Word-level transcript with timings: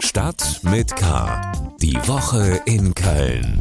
Stadt 0.00 0.60
mit 0.62 0.94
K. 0.96 1.52
Die 1.80 1.96
Woche 2.06 2.60
in 2.66 2.94
Köln. 2.94 3.60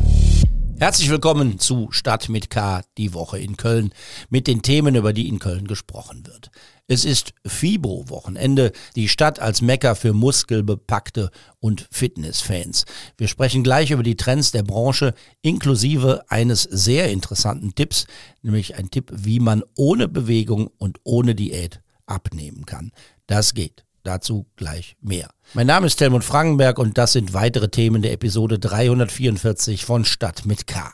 Herzlich 0.80 1.10
willkommen 1.10 1.60
zu 1.60 1.90
Stadt 1.92 2.30
mit 2.30 2.50
K, 2.50 2.82
die 2.98 3.14
Woche 3.14 3.40
in 3.40 3.58
Köln, 3.58 3.94
mit 4.30 4.48
den 4.48 4.62
Themen, 4.62 4.96
über 4.96 5.14
die 5.14 5.28
in 5.28 5.40
Köln 5.40 5.68
gesprochen 5.68 6.26
wird. 6.26 6.50
Es 6.88 7.06
ist 7.06 7.34
FIBO-Wochenende, 7.46 8.72
die 8.96 9.08
Stadt 9.08 9.40
als 9.40 9.62
Mecker 9.62 9.96
für 9.96 10.14
muskelbepackte 10.14 11.32
und 11.60 11.88
Fitnessfans. 11.92 12.86
Wir 13.18 13.28
sprechen 13.28 13.64
gleich 13.64 13.92
über 13.92 14.04
die 14.04 14.18
Trends 14.18 14.52
der 14.52 14.64
Branche, 14.64 15.14
inklusive 15.42 16.26
eines 16.30 16.64
sehr 16.64 17.12
interessanten 17.12 17.76
Tipps, 17.76 18.08
nämlich 18.42 18.76
ein 18.76 18.90
Tipp, 18.90 19.12
wie 19.14 19.40
man 19.40 19.64
ohne 19.76 20.08
Bewegung 20.08 20.70
und 20.78 21.00
ohne 21.04 21.36
Diät 21.36 21.82
abnehmen 22.06 22.66
kann. 22.66 22.92
Das 23.28 23.54
geht. 23.54 23.86
Dazu 24.04 24.48
gleich 24.56 24.96
mehr. 25.02 25.30
Mein 25.54 25.68
Name 25.68 25.88
ist 25.88 26.02
Helmut 26.02 26.24
Frankenberg 26.24 26.80
und 26.80 26.98
das 26.98 27.14
sind 27.14 27.34
weitere 27.34 27.70
Themen 27.70 28.02
der 28.02 28.14
Episode 28.14 28.58
344 28.58 29.86
von 29.86 30.06
Stadt 30.06 30.46
mit 30.46 30.66
K. 30.68 30.92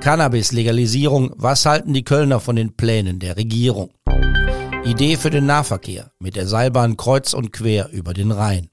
Cannabis-Legalisierung. 0.00 1.32
Was 1.36 1.66
halten 1.66 1.92
die 1.94 2.04
Kölner 2.04 2.40
von 2.40 2.56
den 2.56 2.76
Plänen 2.76 3.18
der 3.18 3.36
Regierung? 3.36 3.92
Idee 4.84 5.16
für 5.16 5.30
den 5.30 5.46
Nahverkehr 5.46 6.10
mit 6.18 6.36
der 6.36 6.46
Seilbahn 6.46 6.96
kreuz 6.96 7.34
und 7.34 7.52
quer 7.52 7.90
über 7.90 8.14
den 8.14 8.32
Rhein. 8.32 8.70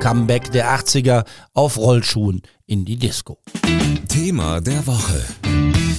Comeback 0.00 0.52
der 0.52 0.70
80er 0.78 1.24
auf 1.54 1.76
Rollschuhen 1.76 2.42
in 2.66 2.84
die 2.84 2.96
Disco. 2.96 3.38
Thema 4.08 4.60
der 4.60 4.86
Woche. 4.86 5.24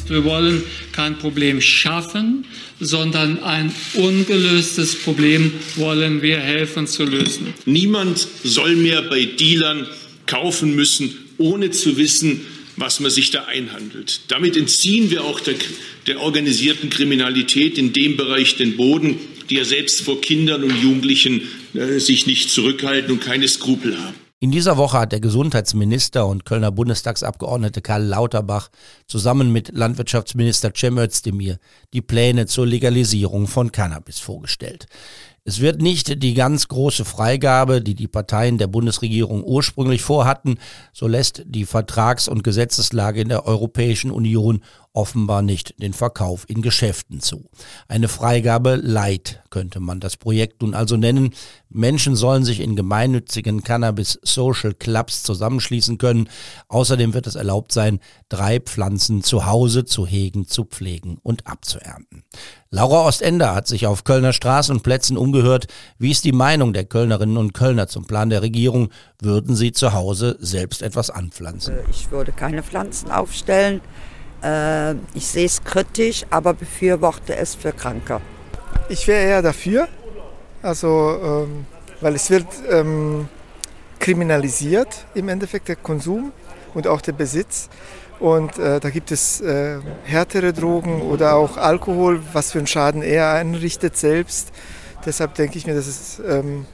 Wir 0.08 0.24
wollen 0.24 0.64
kein 0.92 1.18
Problem 1.18 1.62
schaffen, 1.62 2.46
sondern 2.80 3.44
ein 3.44 3.72
ungelöstes 3.94 4.96
Problem 4.96 5.52
wollen 5.76 6.22
wir 6.22 6.40
helfen 6.40 6.88
zu 6.88 7.04
lösen. 7.04 7.54
Niemand 7.66 8.26
soll 8.44 8.76
mehr 8.76 9.02
bei 9.04 9.26
Dealern 9.26 9.86
kaufen 10.26 10.76
müssen, 10.76 11.14
ohne 11.38 11.72
zu 11.72 11.98
wissen, 11.98 12.42
was 12.78 13.00
man 13.02 13.12
sich 13.12 13.32
da 13.32 13.46
einhandelt. 13.46 14.22
Damit 14.30 14.56
entziehen 14.56 15.12
wir 15.12 15.26
auch 15.26 15.40
der, 15.42 15.56
der 16.08 16.22
organisierten 16.22 16.90
Kriminalität 16.90 17.78
in 17.78 17.94
dem 17.94 18.16
Bereich 18.16 18.56
den 18.56 18.78
Boden, 18.78 19.20
die 19.50 19.56
ja 19.56 19.66
selbst 19.66 20.02
vor 20.02 20.22
Kindern 20.22 20.64
und 20.64 20.76
Jugendlichen 20.82 21.42
äh, 21.74 22.00
sich 22.00 22.28
nicht 22.28 22.50
zurückhalten 22.50 23.12
und 23.12 23.22
keine 23.22 23.48
Skrupel 23.48 23.98
haben. 23.98 24.16
In 24.42 24.52
dieser 24.52 24.78
Woche 24.78 25.00
hat 25.00 25.12
der 25.12 25.20
Gesundheitsminister 25.20 26.26
und 26.26 26.46
Kölner 26.46 26.72
Bundestagsabgeordnete 26.72 27.82
Karl 27.82 28.06
Lauterbach 28.06 28.70
zusammen 29.06 29.52
mit 29.52 29.76
Landwirtschaftsminister 29.76 30.72
Cem 30.74 30.98
Özdemir 30.98 31.60
die 31.92 32.02
Pläne 32.02 32.46
zur 32.46 32.66
Legalisierung 32.66 33.48
von 33.48 33.74
Cannabis 33.74 34.20
vorgestellt. 34.20 34.86
Es 35.44 35.60
wird 35.60 35.82
nicht 35.82 36.24
die 36.24 36.36
ganz 36.36 36.70
große 36.70 37.04
Freigabe, 37.04 37.82
die 37.82 37.96
die 37.96 38.08
Parteien 38.08 38.58
der 38.58 38.68
Bundesregierung 38.68 39.44
ursprünglich 39.44 40.04
vorhatten, 40.04 40.58
so 40.94 41.08
lässt 41.08 41.44
die 41.46 41.66
Vertrags- 41.66 42.28
und 42.30 42.44
Gesetzeslage 42.44 43.20
in 43.20 43.30
der 43.30 43.46
Europäischen 43.46 44.12
Union 44.12 44.64
offenbar 44.94 45.42
nicht 45.42 45.82
den 45.82 45.94
Verkauf 45.94 46.46
in 46.48 46.62
Geschäften 46.62 47.22
zu. 47.22 47.50
Eine 47.88 48.08
Freigabe 48.08 48.76
Light 48.76 49.44
könnte 49.50 49.80
man 49.80 50.00
das 50.00 50.18
Projekt 50.18 50.62
nun 50.62 50.74
also 50.74 50.98
nennen. 50.98 51.34
Menschen 51.70 52.16
sollen 52.16 52.44
sich 52.44 52.60
in 52.60 52.76
gemeinnützigen 52.76 53.64
Cannabis 53.64 54.20
Social 54.24 54.74
Clubs 54.74 55.24
zusammenschließen 55.24 55.98
können. 55.98 56.30
Außerdem 56.68 57.14
wird 57.14 57.28
es 57.28 57.36
erlaubt 57.36 57.72
sein, 57.72 58.00
drei 58.30 58.60
Pflanzen 58.60 59.24
zu 59.24 59.46
Hause 59.46 59.86
zu 59.86 60.08
hegen, 60.08 60.48
zu 60.48 60.66
pflegen 60.66 61.20
und 61.22 61.48
abzuernten. 61.48 62.24
Laura 62.72 63.06
Ostender 63.06 63.56
hat 63.56 63.68
sich 63.68 63.88
auf 63.88 64.04
Kölner 64.04 64.34
Straßen 64.34 64.76
und 64.76 64.84
Plätzen 64.84 65.18
umgehört. 65.18 65.68
Wie 65.98 66.12
ist 66.12 66.24
die 66.24 66.32
Meinung 66.32 66.74
der 66.74 66.86
Kölnerinnen 66.86 67.38
und 67.38 67.54
Kölner 67.54 67.88
zum 67.88 68.06
Plan 68.06 68.30
der 68.30 68.42
Regierung? 68.42 68.90
Würden 69.22 69.56
sie 69.56 69.72
zu 69.72 69.94
Hause 69.94 70.38
selbst 70.40 70.82
etwas 70.82 71.10
anpflanzen? 71.10 71.76
Ich 71.90 72.12
würde 72.12 72.32
keine 72.32 72.64
Pflanzen 72.64 73.12
aufstellen. 73.12 73.82
Äh, 74.44 74.94
ich 75.14 75.28
sehe 75.28 75.46
es 75.46 75.64
kritisch, 75.64 76.26
aber 76.30 76.54
befürworte 76.54 77.36
es 77.36 77.56
für 77.56 77.72
Kranke. 77.72 78.22
Ich 78.90 79.08
wäre 79.08 79.24
eher 79.24 79.42
dafür, 79.42 79.88
also, 80.62 81.20
ähm, 81.24 81.66
weil 82.02 82.16
es 82.16 82.30
wird 82.30 82.48
ähm, 82.70 83.28
kriminalisiert 84.00 85.06
im 85.14 85.30
Endeffekt 85.30 85.68
der 85.68 85.76
Konsum 85.76 86.32
und 86.74 86.88
auch 86.88 87.02
der 87.02 87.12
Besitz. 87.12 87.70
Und 88.20 88.58
äh, 88.58 88.80
da 88.80 88.90
gibt 88.90 89.12
es 89.12 89.40
äh, 89.40 89.80
härtere 90.04 90.52
Drogen 90.52 91.02
oder 91.02 91.36
auch 91.36 91.56
Alkohol, 91.56 92.22
was 92.34 92.52
für 92.52 92.58
einen 92.58 92.68
Schaden 92.68 93.02
er 93.02 93.32
einrichtet 93.34 93.96
selbst. 93.96 94.50
Deshalb 95.06 95.36
denke 95.36 95.58
ich 95.58 95.66
mir, 95.66 95.76
dass 95.76 95.88
es 95.88 96.22
ähm, 96.28 96.66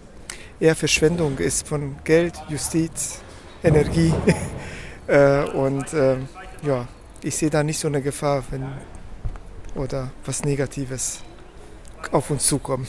eher 0.60 0.76
Verschwendung 0.76 1.38
ist 1.38 1.68
von 1.68 1.98
Geld, 2.04 2.34
Justiz, 2.50 3.20
Energie. 3.64 4.14
äh, 5.08 5.44
und 5.44 5.94
ähm, 5.94 6.28
ja, 6.64 6.88
ich 7.26 7.36
sehe 7.36 7.50
da 7.50 7.64
nicht 7.64 7.80
so 7.80 7.88
eine 7.88 8.02
Gefahr, 8.04 8.44
wenn 8.52 8.68
oder 9.74 10.12
was 10.26 10.44
Negatives 10.44 11.22
auf 12.12 12.30
uns 12.30 12.46
zukommt. 12.46 12.88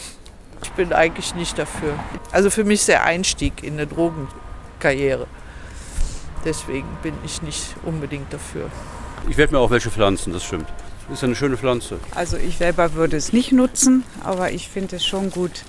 Ich 0.63 0.71
bin 0.73 0.93
eigentlich 0.93 1.35
nicht 1.35 1.59
dafür. 1.59 1.95
Also 2.33 2.51
für 2.51 2.63
mich 2.63 2.81
ist 2.81 2.89
der 2.89 3.05
Einstieg 3.05 3.63
in 3.63 3.75
eine 3.75 3.87
Drogenkarriere. 3.87 5.27
Deswegen 6.45 6.87
bin 7.03 7.15
ich 7.25 7.43
nicht 7.43 7.75
unbedingt 7.85 8.33
dafür. 8.33 8.71
Ich 9.29 9.39
werde 9.39 9.55
mir 9.55 9.59
auch 9.59 9.71
welche 9.71 9.91
pflanzen, 9.91 10.33
das 10.35 10.45
stimmt. 10.45 10.69
Das 11.09 11.19
ist 11.19 11.25
eine 11.25 11.35
schöne 11.35 11.57
Pflanze. 11.57 11.99
Also 12.15 12.37
ich 12.37 12.59
selber 12.59 12.93
würde 12.93 13.17
es 13.17 13.33
nicht 13.33 13.53
nutzen, 13.53 14.05
aber 14.23 14.53
ich 14.53 14.69
finde 14.69 14.97
es 14.97 15.07
schon 15.07 15.31
gut, 15.31 15.65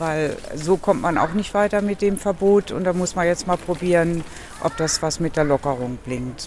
weil 0.00 0.36
so 0.54 0.76
kommt 0.76 1.02
man 1.02 1.18
auch 1.18 1.32
nicht 1.32 1.54
weiter 1.54 1.82
mit 1.82 2.02
dem 2.02 2.16
Verbot 2.16 2.72
und 2.72 2.84
da 2.84 2.92
muss 2.92 3.14
man 3.14 3.26
jetzt 3.26 3.46
mal 3.46 3.56
probieren, 3.56 4.24
ob 4.62 4.76
das 4.76 5.02
was 5.02 5.20
mit 5.20 5.36
der 5.36 5.44
Lockerung 5.44 5.98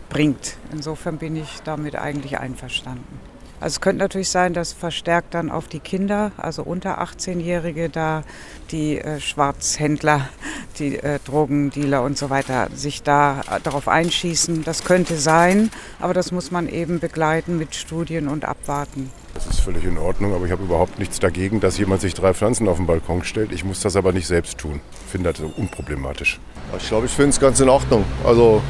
bringt. 0.10 0.58
Insofern 0.72 1.18
bin 1.18 1.36
ich 1.36 1.62
damit 1.64 1.96
eigentlich 1.96 2.40
einverstanden. 2.40 3.20
Also 3.64 3.76
es 3.76 3.82
könnte 3.82 4.00
natürlich 4.00 4.28
sein, 4.28 4.54
dass 4.54 4.74
verstärkt 4.74 5.34
dann 5.36 5.50
auf 5.50 5.70
die 5.70 5.80
Kinder, 5.80 6.34
also 6.36 6.64
unter 6.64 7.02
18-Jährige, 7.02 7.88
da 7.88 8.24
die 8.72 9.00
äh, 9.00 9.22
Schwarzhändler, 9.22 10.28
die 10.80 10.98
äh, 10.98 11.20
Drogendealer 11.24 12.04
und 12.04 12.18
so 12.18 12.30
weiter 12.30 12.68
sich 12.76 13.04
da 13.04 13.40
äh, 13.40 13.62
darauf 13.64 13.88
einschießen. 13.88 14.66
Das 14.66 14.84
könnte 14.84 15.16
sein, 15.16 15.72
aber 16.02 16.14
das 16.14 16.34
muss 16.34 16.52
man 16.52 16.68
eben 16.68 17.00
begleiten 17.00 17.58
mit 17.58 17.74
Studien 17.74 18.28
und 18.28 18.44
abwarten. 18.44 19.10
Das 19.34 19.48
ist 19.48 19.62
völlig 19.62 19.84
in 19.84 19.98
Ordnung, 19.98 20.34
aber 20.36 20.46
ich 20.46 20.52
habe 20.52 20.64
überhaupt 20.64 21.00
nichts 21.00 21.20
dagegen, 21.20 21.60
dass 21.60 21.78
jemand 21.78 22.02
sich 22.02 22.14
drei 22.14 22.34
Pflanzen 22.34 22.68
auf 22.68 22.78
den 22.78 22.86
Balkon 22.86 23.24
stellt. 23.24 23.52
Ich 23.52 23.64
muss 23.64 23.80
das 23.80 23.96
aber 23.96 24.14
nicht 24.14 24.28
selbst 24.28 24.58
tun. 24.58 24.80
Ich 25.06 25.12
finde 25.12 25.34
das 25.34 25.42
unproblematisch. 25.58 26.40
Ich 26.78 26.88
glaube, 26.88 27.08
ich 27.08 27.12
finde 27.12 27.30
es 27.32 27.40
ganz 27.40 27.60
in 27.60 27.70
Ordnung. 27.70 28.06
Also 28.24 28.62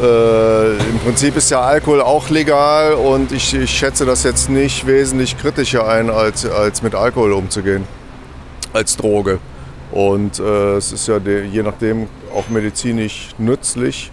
äh, 0.00 0.76
Im 0.78 0.98
Prinzip 1.04 1.36
ist 1.36 1.50
ja 1.50 1.60
Alkohol 1.60 2.00
auch 2.00 2.30
legal 2.30 2.94
und 2.94 3.30
ich, 3.30 3.54
ich, 3.54 3.70
schätze 3.70 4.06
das 4.06 4.24
jetzt 4.24 4.48
nicht 4.48 4.86
wesentlich 4.86 5.36
kritischer 5.36 5.86
ein, 5.86 6.08
als, 6.10 6.46
als 6.46 6.82
mit 6.82 6.94
Alkohol 6.94 7.32
umzugehen, 7.32 7.84
als 8.72 8.96
Droge. 8.96 9.38
Und 9.90 10.38
äh, 10.38 10.76
es 10.76 10.92
ist 10.92 11.06
ja 11.08 11.18
de, 11.18 11.46
je 11.46 11.62
nachdem 11.62 12.08
auch 12.34 12.48
medizinisch 12.48 13.30
nützlich. 13.36 14.10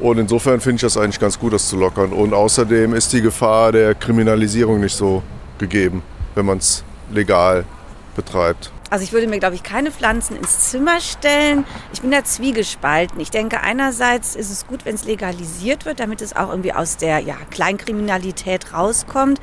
Und 0.00 0.18
insofern 0.18 0.60
finde 0.60 0.76
ich 0.76 0.82
das 0.82 0.96
eigentlich 0.96 1.18
ganz 1.18 1.38
gut, 1.38 1.52
das 1.52 1.68
zu 1.68 1.76
lockern. 1.76 2.12
Und 2.12 2.32
außerdem 2.32 2.94
ist 2.94 3.12
die 3.12 3.20
Gefahr 3.20 3.72
der 3.72 3.94
Kriminalisierung 3.94 4.80
nicht 4.80 4.96
so 4.96 5.22
gegeben, 5.58 6.02
wenn 6.34 6.46
man 6.46 6.58
es 6.58 6.84
legal 7.10 7.64
betreibt. 8.14 8.70
Also 8.90 9.04
ich 9.04 9.12
würde 9.12 9.26
mir, 9.26 9.38
glaube 9.38 9.54
ich, 9.54 9.62
keine 9.62 9.90
Pflanzen 9.90 10.36
ins 10.36 10.70
Zimmer 10.70 11.00
stellen. 11.00 11.64
Ich 11.92 12.00
bin 12.00 12.10
da 12.10 12.24
zwiegespalten. 12.24 13.20
Ich 13.20 13.30
denke, 13.30 13.60
einerseits 13.60 14.34
ist 14.34 14.50
es 14.50 14.66
gut, 14.66 14.86
wenn 14.86 14.94
es 14.94 15.04
legalisiert 15.04 15.84
wird, 15.84 16.00
damit 16.00 16.22
es 16.22 16.34
auch 16.34 16.48
irgendwie 16.48 16.72
aus 16.72 16.96
der 16.96 17.18
ja, 17.18 17.36
Kleinkriminalität 17.50 18.72
rauskommt. 18.72 19.40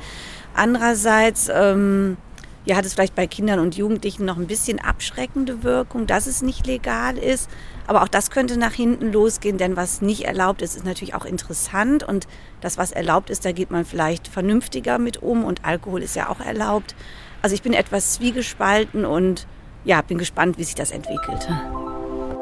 Andererseits 0.54 1.48
ähm, 1.52 2.16
ja, 2.66 2.76
hat 2.76 2.84
es 2.84 2.94
vielleicht 2.94 3.14
bei 3.14 3.28
Kindern 3.28 3.60
und 3.60 3.76
Jugendlichen 3.76 4.24
noch 4.24 4.36
ein 4.36 4.48
bisschen 4.48 4.80
abschreckende 4.80 5.62
Wirkung, 5.62 6.06
dass 6.06 6.26
es 6.26 6.42
nicht 6.42 6.66
legal 6.66 7.16
ist. 7.16 7.48
Aber 7.86 8.02
auch 8.02 8.08
das 8.08 8.30
könnte 8.30 8.58
nach 8.58 8.72
hinten 8.72 9.12
losgehen, 9.12 9.56
denn 9.56 9.76
was 9.76 10.02
nicht 10.02 10.24
erlaubt 10.24 10.62
ist, 10.62 10.76
ist 10.76 10.84
natürlich 10.84 11.14
auch 11.14 11.24
interessant. 11.24 12.02
Und 12.02 12.26
das, 12.60 12.76
was 12.76 12.90
erlaubt 12.90 13.30
ist, 13.30 13.44
da 13.44 13.52
geht 13.52 13.70
man 13.70 13.84
vielleicht 13.84 14.26
vernünftiger 14.26 14.98
mit 14.98 15.22
um. 15.22 15.44
Und 15.44 15.64
Alkohol 15.64 16.02
ist 16.02 16.16
ja 16.16 16.28
auch 16.28 16.40
erlaubt. 16.40 16.96
Also 17.40 17.54
ich 17.54 17.62
bin 17.62 17.72
etwas 17.72 18.14
zwiegespalten 18.14 19.04
und 19.04 19.46
ja, 19.84 20.02
bin 20.02 20.18
gespannt, 20.18 20.58
wie 20.58 20.64
sich 20.64 20.74
das 20.74 20.90
entwickelt. 20.90 21.48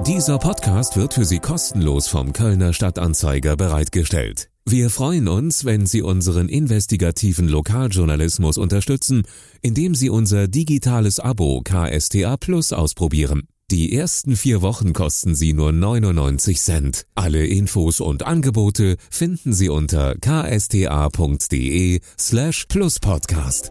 Dieser 0.06 0.38
Podcast 0.38 0.96
wird 0.96 1.12
für 1.12 1.26
Sie 1.26 1.38
kostenlos 1.38 2.08
vom 2.08 2.32
Kölner 2.32 2.72
Stadtanzeiger 2.72 3.56
bereitgestellt. 3.56 4.48
Wir 4.66 4.88
freuen 4.88 5.28
uns, 5.28 5.66
wenn 5.66 5.84
Sie 5.84 6.00
unseren 6.00 6.48
investigativen 6.48 7.48
Lokaljournalismus 7.48 8.56
unterstützen, 8.56 9.24
indem 9.60 9.94
Sie 9.94 10.08
unser 10.08 10.48
digitales 10.48 11.20
Abo 11.20 11.60
KSTA 11.62 12.38
Plus 12.38 12.72
ausprobieren. 12.72 13.46
Die 13.70 13.94
ersten 13.94 14.36
vier 14.36 14.62
Wochen 14.62 14.94
kosten 14.94 15.34
Sie 15.34 15.52
nur 15.52 15.70
99 15.70 16.58
Cent. 16.58 17.04
Alle 17.14 17.46
Infos 17.46 18.00
und 18.00 18.22
Angebote 18.22 18.96
finden 19.10 19.52
Sie 19.52 19.68
unter 19.68 20.14
ksta.de 20.14 22.00
slash 22.18 22.64
pluspodcast. 22.66 23.70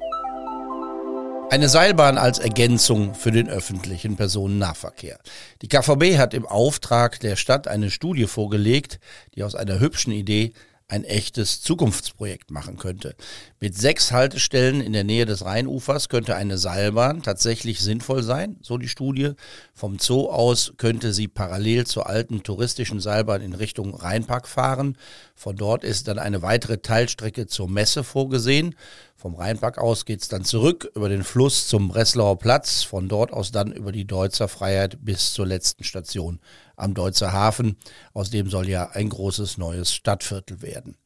Eine 1.49 1.69
Seilbahn 1.69 2.19
als 2.19 2.37
Ergänzung 2.37 3.15
für 3.15 3.31
den 3.31 3.49
öffentlichen 3.49 4.15
Personennahverkehr. 4.15 5.19
Die 5.63 5.67
KVB 5.67 6.17
hat 6.19 6.35
im 6.35 6.45
Auftrag 6.45 7.19
der 7.19 7.35
Stadt 7.35 7.67
eine 7.67 7.89
Studie 7.89 8.25
vorgelegt, 8.25 8.99
die 9.35 9.43
aus 9.43 9.55
einer 9.55 9.79
hübschen 9.79 10.13
Idee 10.13 10.53
ein 10.93 11.03
echtes 11.05 11.59
Zukunftsprojekt 11.61 12.51
machen 12.51 12.77
könnte. 12.77 13.15
Mit 13.59 13.75
sechs 13.75 14.11
Haltestellen 14.11 14.79
in 14.79 14.93
der 14.93 15.03
Nähe 15.03 15.25
des 15.25 15.43
Rheinufers 15.43 16.07
könnte 16.07 16.35
eine 16.35 16.59
Seilbahn 16.59 17.23
tatsächlich 17.23 17.79
sinnvoll 17.81 18.21
sein, 18.21 18.57
so 18.61 18.77
die 18.77 18.87
Studie. 18.87 19.31
Vom 19.73 19.97
Zoo 19.97 20.29
aus 20.29 20.73
könnte 20.77 21.11
sie 21.11 21.27
parallel 21.27 21.87
zur 21.87 22.07
alten 22.07 22.43
touristischen 22.43 22.99
Seilbahn 22.99 23.41
in 23.41 23.53
Richtung 23.53 23.95
Rheinpark 23.95 24.47
fahren. 24.47 24.95
Von 25.33 25.55
dort 25.55 25.83
ist 25.83 26.07
dann 26.07 26.19
eine 26.19 26.43
weitere 26.43 26.77
Teilstrecke 26.77 27.47
zur 27.47 27.67
Messe 27.67 28.03
vorgesehen. 28.03 28.75
Vom 29.23 29.35
Rheinpark 29.35 29.77
aus 29.77 30.03
geht 30.03 30.21
es 30.21 30.27
dann 30.27 30.43
zurück 30.43 30.91
über 30.95 31.07
den 31.07 31.23
Fluss 31.23 31.69
zum 31.69 31.87
Breslauer 31.87 32.37
Platz, 32.37 32.83
von 32.83 33.07
dort 33.07 33.31
aus 33.31 33.53
dann 33.53 33.71
über 33.71 33.93
die 33.93 34.03
Deutzer 34.03 34.49
Freiheit 34.49 34.97
bis 34.99 35.31
zur 35.31 35.47
letzten 35.47 35.85
Station 35.85 36.41
am 36.75 36.93
Deutzer 36.93 37.31
Hafen. 37.31 37.77
Aus 38.13 38.31
dem 38.31 38.49
soll 38.49 38.67
ja 38.67 38.89
ein 38.89 39.07
großes 39.07 39.57
neues 39.57 39.93
Stadtviertel 39.93 40.61
werden. 40.61 40.97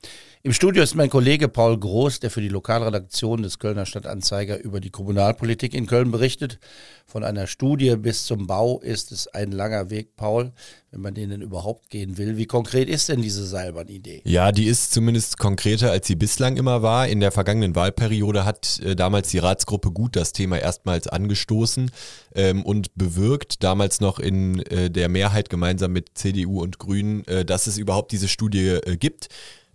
Im 0.42 0.52
Studio 0.52 0.82
ist 0.82 0.96
mein 0.96 1.12
Kollege 1.12 1.48
Paul 1.48 1.78
Groß, 1.78 2.20
der 2.20 2.32
für 2.32 2.42
die 2.42 2.50
Lokalredaktion 2.50 3.44
des 3.44 3.60
Kölner 3.60 3.86
Stadtanzeiger 3.86 4.64
über 4.64 4.80
die 4.80 4.90
Kommunalpolitik 4.90 5.76
in 5.76 5.86
Köln 5.86 6.10
berichtet. 6.10 6.58
Von 7.06 7.24
einer 7.24 7.46
Studie 7.46 7.98
bis 7.98 8.26
zum 8.26 8.48
Bau 8.48 8.80
ist 8.80 9.12
es 9.12 9.28
ein 9.28 9.52
langer 9.52 9.92
Weg, 9.92 10.16
Paul, 10.16 10.54
wenn 10.98 11.04
man 11.04 11.14
den 11.14 11.30
denn 11.30 11.42
überhaupt 11.42 11.92
gehen 11.92 12.18
will. 12.18 12.38
Wie 12.38 12.48
konkret 12.48 12.90
ist 12.90 13.08
denn 13.08 13.22
diese 13.22 13.46
Seilbahnidee? 13.46 14.24
Ja, 14.26 14.52
die 14.52 14.66
ist 14.66 14.92
zumindest 14.92 15.38
konkreter, 15.38 15.92
als 15.92 16.08
sie 16.08 16.16
bislang 16.16 16.58
immer 16.58 16.82
war. 16.82 17.08
In 17.08 17.20
der 17.20 17.32
vergangenen 17.32 17.76
Wahlperiode 17.76 18.46
hat 18.46 18.80
äh, 18.80 18.96
damals 18.96 19.30
die 19.30 19.38
Ratsgruppe 19.38 19.92
Gut 19.92 20.16
das 20.16 20.34
Thema 20.34 20.58
erstmals 20.58 21.08
angestoßen 21.08 21.92
ähm, 22.34 22.66
und 22.66 22.96
bewirkt, 22.96 23.64
damals 23.64 24.02
noch 24.02 24.18
in 24.18 24.60
äh, 24.64 24.90
der 24.90 25.08
Mehrheit 25.08 25.52
gemeinsam 25.52 25.94
mit 25.94 26.10
CDU 26.16 26.64
und 26.64 26.80
Grünen, 26.80 27.24
äh, 27.28 27.46
dass 27.46 27.68
es 27.68 27.78
überhaupt 27.78 28.12
diese 28.12 28.28
Studie 28.28 28.68
äh, 28.68 28.98
gibt. 28.98 29.30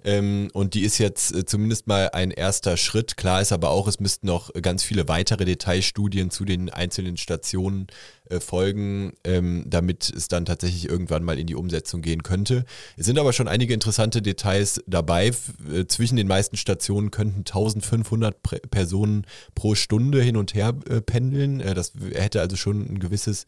Ähm, 0.05 0.49
und 0.53 0.75
die 0.75 0.83
ist 0.83 0.99
jetzt 0.99 1.35
äh, 1.35 1.45
zumindest 1.45 1.87
mal 1.87 2.11
ein 2.13 2.31
erster 2.31 2.77
Schritt. 2.77 3.17
Klar 3.17 3.41
ist 3.41 3.53
aber 3.53 3.71
auch, 3.71 3.87
es 3.89 4.01
müssten 4.01 4.27
noch 4.27 4.53
ganz 4.61 4.83
viele 4.83 5.09
weitere 5.09 5.45
Detailstudien 5.45 6.31
zu 6.31 6.45
den 6.45 6.71
einzelnen 6.71 7.17
Stationen 7.17 7.87
äh, 8.29 8.41
folgen, 8.41 9.13
ähm, 9.25 9.65
damit 9.67 10.13
es 10.15 10.29
dann 10.29 10.45
tatsächlich 10.45 10.89
irgendwann 10.89 11.25
mal 11.25 11.39
in 11.39 11.47
die 11.47 11.55
Umsetzung 11.55 12.03
gehen 12.03 12.23
könnte. 12.23 12.65
Es 12.97 13.07
sind 13.07 13.19
aber 13.19 13.33
schon 13.33 13.49
einige 13.49 13.75
interessante 13.75 14.23
Details 14.23 14.83
dabei. 14.87 15.33
Äh, 15.73 15.87
zwischen 15.87 16.17
den 16.17 16.29
meisten 16.29 16.57
Stationen 16.57 17.11
könnten 17.11 17.41
1500 17.41 18.43
Pr 18.43 18.59
Personen 18.71 19.27
pro 19.55 19.75
Stunde 19.75 20.23
hin 20.23 20.37
und 20.37 20.55
her 20.55 20.75
äh, 20.89 21.01
pendeln. 21.01 21.61
Äh, 21.61 21.75
das 21.75 21.93
hätte 22.13 22.41
also 22.41 22.57
schon 22.57 22.81
ein 22.81 22.99
gewisses 22.99 23.47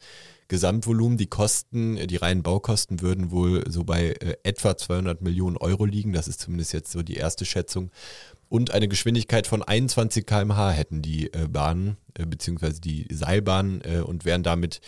Gesamtvolumen. 0.48 1.18
Die 1.18 1.26
Kosten, 1.26 1.96
äh, 1.96 2.06
die 2.06 2.16
reinen 2.16 2.42
Baukosten 2.42 3.00
würden 3.00 3.30
wohl 3.30 3.64
so 3.70 3.84
bei 3.84 4.12
äh, 4.12 4.36
etwa 4.42 4.76
200 4.76 5.22
Millionen 5.22 5.56
Euro 5.56 5.84
liegen. 5.84 6.12
Das 6.12 6.28
ist 6.28 6.40
zumindest 6.40 6.72
jetzt 6.72 6.92
so 6.92 7.02
die 7.02 7.16
erste 7.16 7.44
Schätzung. 7.44 7.90
Und 8.48 8.70
eine 8.70 8.88
Geschwindigkeit 8.88 9.46
von 9.46 9.62
21 9.62 10.26
km/h 10.26 10.70
hätten 10.70 11.02
die 11.02 11.32
äh, 11.32 11.48
Bahnen, 11.48 11.96
äh, 12.14 12.26
beziehungsweise 12.26 12.80
die 12.80 13.06
Seilbahnen 13.10 13.80
äh, 13.82 14.00
und 14.00 14.24
wären 14.24 14.42
damit 14.42 14.80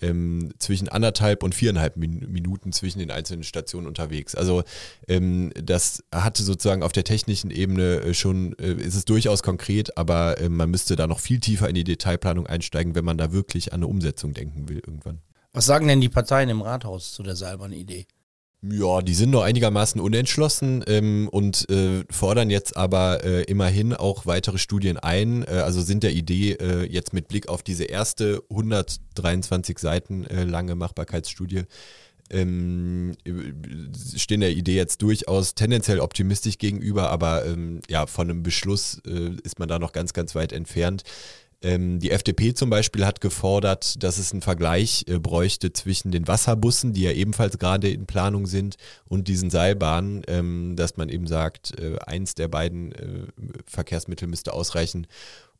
ähm, 0.00 0.52
zwischen 0.58 0.88
anderthalb 0.88 1.42
und 1.42 1.54
viereinhalb 1.54 1.96
Minuten 1.96 2.72
zwischen 2.72 2.98
den 2.98 3.10
einzelnen 3.10 3.42
Stationen 3.42 3.86
unterwegs. 3.86 4.34
Also 4.34 4.62
ähm, 5.08 5.52
das 5.54 6.02
hatte 6.12 6.42
sozusagen 6.42 6.82
auf 6.82 6.92
der 6.92 7.04
technischen 7.04 7.50
Ebene 7.50 8.00
äh, 8.00 8.14
schon, 8.14 8.56
äh, 8.58 8.72
ist 8.72 8.94
es 8.94 9.04
durchaus 9.04 9.42
konkret, 9.42 9.96
aber 9.96 10.38
äh, 10.40 10.48
man 10.48 10.70
müsste 10.70 10.96
da 10.96 11.06
noch 11.06 11.20
viel 11.20 11.40
tiefer 11.40 11.68
in 11.68 11.74
die 11.74 11.84
Detailplanung 11.84 12.46
einsteigen, 12.46 12.94
wenn 12.94 13.04
man 13.04 13.18
da 13.18 13.32
wirklich 13.32 13.72
an 13.72 13.78
eine 13.78 13.86
Umsetzung 13.86 14.34
denken 14.34 14.68
will 14.68 14.78
irgendwann. 14.78 15.20
Was 15.52 15.66
sagen 15.66 15.88
denn 15.88 16.00
die 16.00 16.08
Parteien 16.08 16.50
im 16.50 16.62
Rathaus 16.62 17.12
zu 17.12 17.22
der 17.22 17.34
Seilbahn-Idee? 17.34 18.06
Ja, 18.60 19.02
die 19.02 19.14
sind 19.14 19.30
noch 19.30 19.42
einigermaßen 19.42 20.00
unentschlossen 20.00 20.84
ähm, 20.88 21.28
und 21.30 21.70
äh, 21.70 22.04
fordern 22.10 22.50
jetzt 22.50 22.76
aber 22.76 23.22
äh, 23.22 23.42
immerhin 23.44 23.94
auch 23.94 24.26
weitere 24.26 24.58
Studien 24.58 24.96
ein. 24.96 25.44
Äh, 25.44 25.62
also 25.64 25.80
sind 25.80 26.02
der 26.02 26.12
Idee 26.12 26.54
äh, 26.54 26.84
jetzt 26.84 27.12
mit 27.12 27.28
Blick 27.28 27.48
auf 27.48 27.62
diese 27.62 27.84
erste 27.84 28.42
123 28.50 29.78
Seiten 29.78 30.24
äh, 30.24 30.42
lange 30.42 30.74
Machbarkeitsstudie 30.74 31.66
ähm, 32.30 33.14
stehen 34.16 34.40
der 34.40 34.50
Idee 34.50 34.76
jetzt 34.76 35.02
durchaus 35.02 35.54
tendenziell 35.54 36.00
optimistisch 36.00 36.58
gegenüber, 36.58 37.10
aber 37.10 37.46
ähm, 37.46 37.80
ja, 37.88 38.06
von 38.06 38.30
einem 38.30 38.42
Beschluss 38.42 39.00
äh, 39.06 39.30
ist 39.42 39.58
man 39.58 39.68
da 39.68 39.78
noch 39.78 39.92
ganz, 39.92 40.12
ganz 40.12 40.34
weit 40.34 40.52
entfernt. 40.52 41.04
Ähm, 41.60 41.98
die 41.98 42.12
FDP 42.12 42.54
zum 42.54 42.70
Beispiel 42.70 43.04
hat 43.04 43.20
gefordert, 43.20 44.02
dass 44.02 44.18
es 44.18 44.32
einen 44.32 44.42
Vergleich 44.42 45.04
äh, 45.08 45.18
bräuchte 45.18 45.72
zwischen 45.72 46.12
den 46.12 46.28
Wasserbussen, 46.28 46.92
die 46.92 47.02
ja 47.02 47.10
ebenfalls 47.10 47.58
gerade 47.58 47.90
in 47.90 48.06
Planung 48.06 48.46
sind, 48.46 48.76
und 49.06 49.26
diesen 49.26 49.50
Seilbahnen, 49.50 50.22
ähm, 50.28 50.76
dass 50.76 50.96
man 50.96 51.08
eben 51.08 51.26
sagt, 51.26 51.78
äh, 51.80 51.98
eins 52.06 52.34
der 52.34 52.46
beiden 52.46 52.92
äh, 52.92 53.26
Verkehrsmittel 53.66 54.28
müsste 54.28 54.52
ausreichen, 54.52 55.08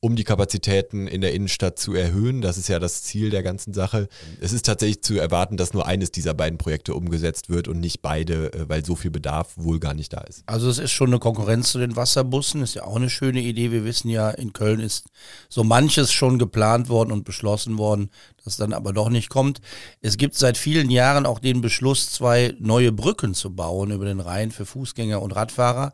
um 0.01 0.15
die 0.15 0.23
Kapazitäten 0.23 1.09
in 1.09 1.21
der 1.21 1.35
Innenstadt 1.35 1.79
zu 1.79 1.93
erhöhen. 1.93 2.41
Das 2.41 2.57
ist 2.57 2.69
ja 2.69 2.79
das 2.79 3.03
Ziel 3.03 3.31
der 3.31 3.43
ganzen 3.43 3.75
Sache. 3.75 4.09
Es 4.41 4.53
ist 4.53 4.65
tatsächlich 4.65 5.03
zu 5.03 5.19
erwarten, 5.19 5.57
dass 5.57 5.73
nur 5.73 5.87
eines 5.87 6.13
dieser 6.13 6.35
beiden 6.35 6.57
Projekte 6.57 6.95
umgesetzt 6.95 7.49
wird 7.49 7.67
und 7.67 7.81
nicht 7.81 8.01
beide, 8.01 8.53
äh, 8.53 8.69
weil 8.69 8.85
so 8.85 8.95
viel 8.95 9.11
Bedarf 9.11 9.55
wohl 9.57 9.81
gar 9.81 9.95
nicht 9.95 10.13
da 10.13 10.21
ist. 10.21 10.45
Also 10.47 10.69
es 10.71 10.79
ist 10.79 10.93
schon 10.93 11.09
eine 11.09 11.19
Konkurrenz 11.19 11.73
zu 11.73 11.79
den 11.79 11.97
Wasserbussen, 11.97 12.63
ist 12.63 12.75
ja 12.75 12.85
auch 12.85 12.95
eine 12.95 13.11
schöne 13.11 13.41
Idee. 13.41 13.73
Wir 13.73 13.85
wissen 13.85 14.09
ja, 14.09 14.31
in 14.31 14.53
Köln 14.53 14.79
ist 14.79 15.07
so 15.49 15.65
manches 15.65 16.13
schon 16.13 16.39
geplant 16.39 16.89
worden 16.89 17.11
und 17.11 17.25
beschlossen 17.25 17.77
worden, 17.77 18.11
das 18.45 18.57
dann 18.57 18.73
aber 18.73 18.93
doch 18.93 19.11
nicht 19.11 19.31
kommt. 19.31 19.61
Es 20.01 20.17
gibt 20.17 20.37
seit 20.37 20.57
vielen 20.57 20.91
Jahren 20.91 21.27
auch 21.27 21.41
den 21.41 21.61
Beschluss, 21.61 22.13
zwei 22.13 22.55
neue 22.61 22.93
Brücken 22.93 23.35
zu 23.35 23.55
bauen 23.55 23.91
über 23.91 24.05
den 24.05 24.21
Rhein 24.21 24.53
für 24.53 24.65
Fußgänger 24.65 25.21
und 25.21 25.33
Radfahrer. 25.33 25.93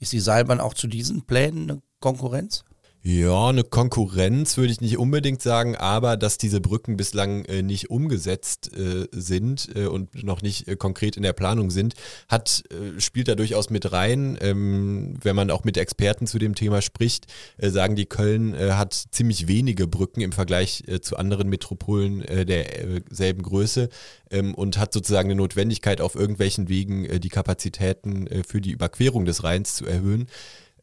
Ist 0.00 0.12
die 0.12 0.20
Seilbahn 0.20 0.58
auch 0.58 0.74
zu 0.74 0.88
diesen 0.88 1.22
Plänen 1.22 1.70
eine 1.70 1.82
Konkurrenz? 2.00 2.64
Ja, 3.06 3.48
eine 3.48 3.64
Konkurrenz 3.64 4.56
würde 4.56 4.72
ich 4.72 4.80
nicht 4.80 4.96
unbedingt 4.96 5.42
sagen, 5.42 5.76
aber 5.76 6.16
dass 6.16 6.38
diese 6.38 6.62
Brücken 6.62 6.96
bislang 6.96 7.44
äh, 7.44 7.60
nicht 7.60 7.90
umgesetzt 7.90 8.74
äh, 8.74 9.08
sind 9.12 9.68
äh, 9.76 9.84
und 9.84 10.24
noch 10.24 10.40
nicht 10.40 10.68
äh, 10.68 10.76
konkret 10.76 11.18
in 11.18 11.22
der 11.22 11.34
Planung 11.34 11.70
sind, 11.70 11.92
hat, 12.30 12.62
äh, 12.70 12.98
spielt 12.98 13.28
da 13.28 13.34
durchaus 13.34 13.68
mit 13.68 13.92
rein. 13.92 14.38
Ähm, 14.40 15.18
wenn 15.22 15.36
man 15.36 15.50
auch 15.50 15.64
mit 15.64 15.76
Experten 15.76 16.26
zu 16.26 16.38
dem 16.38 16.54
Thema 16.54 16.80
spricht, 16.80 17.26
äh, 17.58 17.68
sagen 17.68 17.94
die, 17.94 18.06
Köln 18.06 18.56
hat 18.56 18.94
ziemlich 18.94 19.48
wenige 19.48 19.86
Brücken 19.86 20.22
im 20.22 20.32
Vergleich 20.32 20.84
zu 21.02 21.16
anderen 21.16 21.48
Metropolen 21.50 22.20
derselben 22.20 23.42
Größe 23.42 23.88
ähm, 24.30 24.54
und 24.54 24.78
hat 24.78 24.94
sozusagen 24.94 25.28
eine 25.30 25.36
Notwendigkeit, 25.36 26.00
auf 26.00 26.14
irgendwelchen 26.14 26.68
Wegen 26.68 27.20
die 27.20 27.28
Kapazitäten 27.28 28.28
für 28.46 28.60
die 28.60 28.70
Überquerung 28.70 29.24
des 29.24 29.44
Rheins 29.44 29.74
zu 29.74 29.84
erhöhen. 29.84 30.26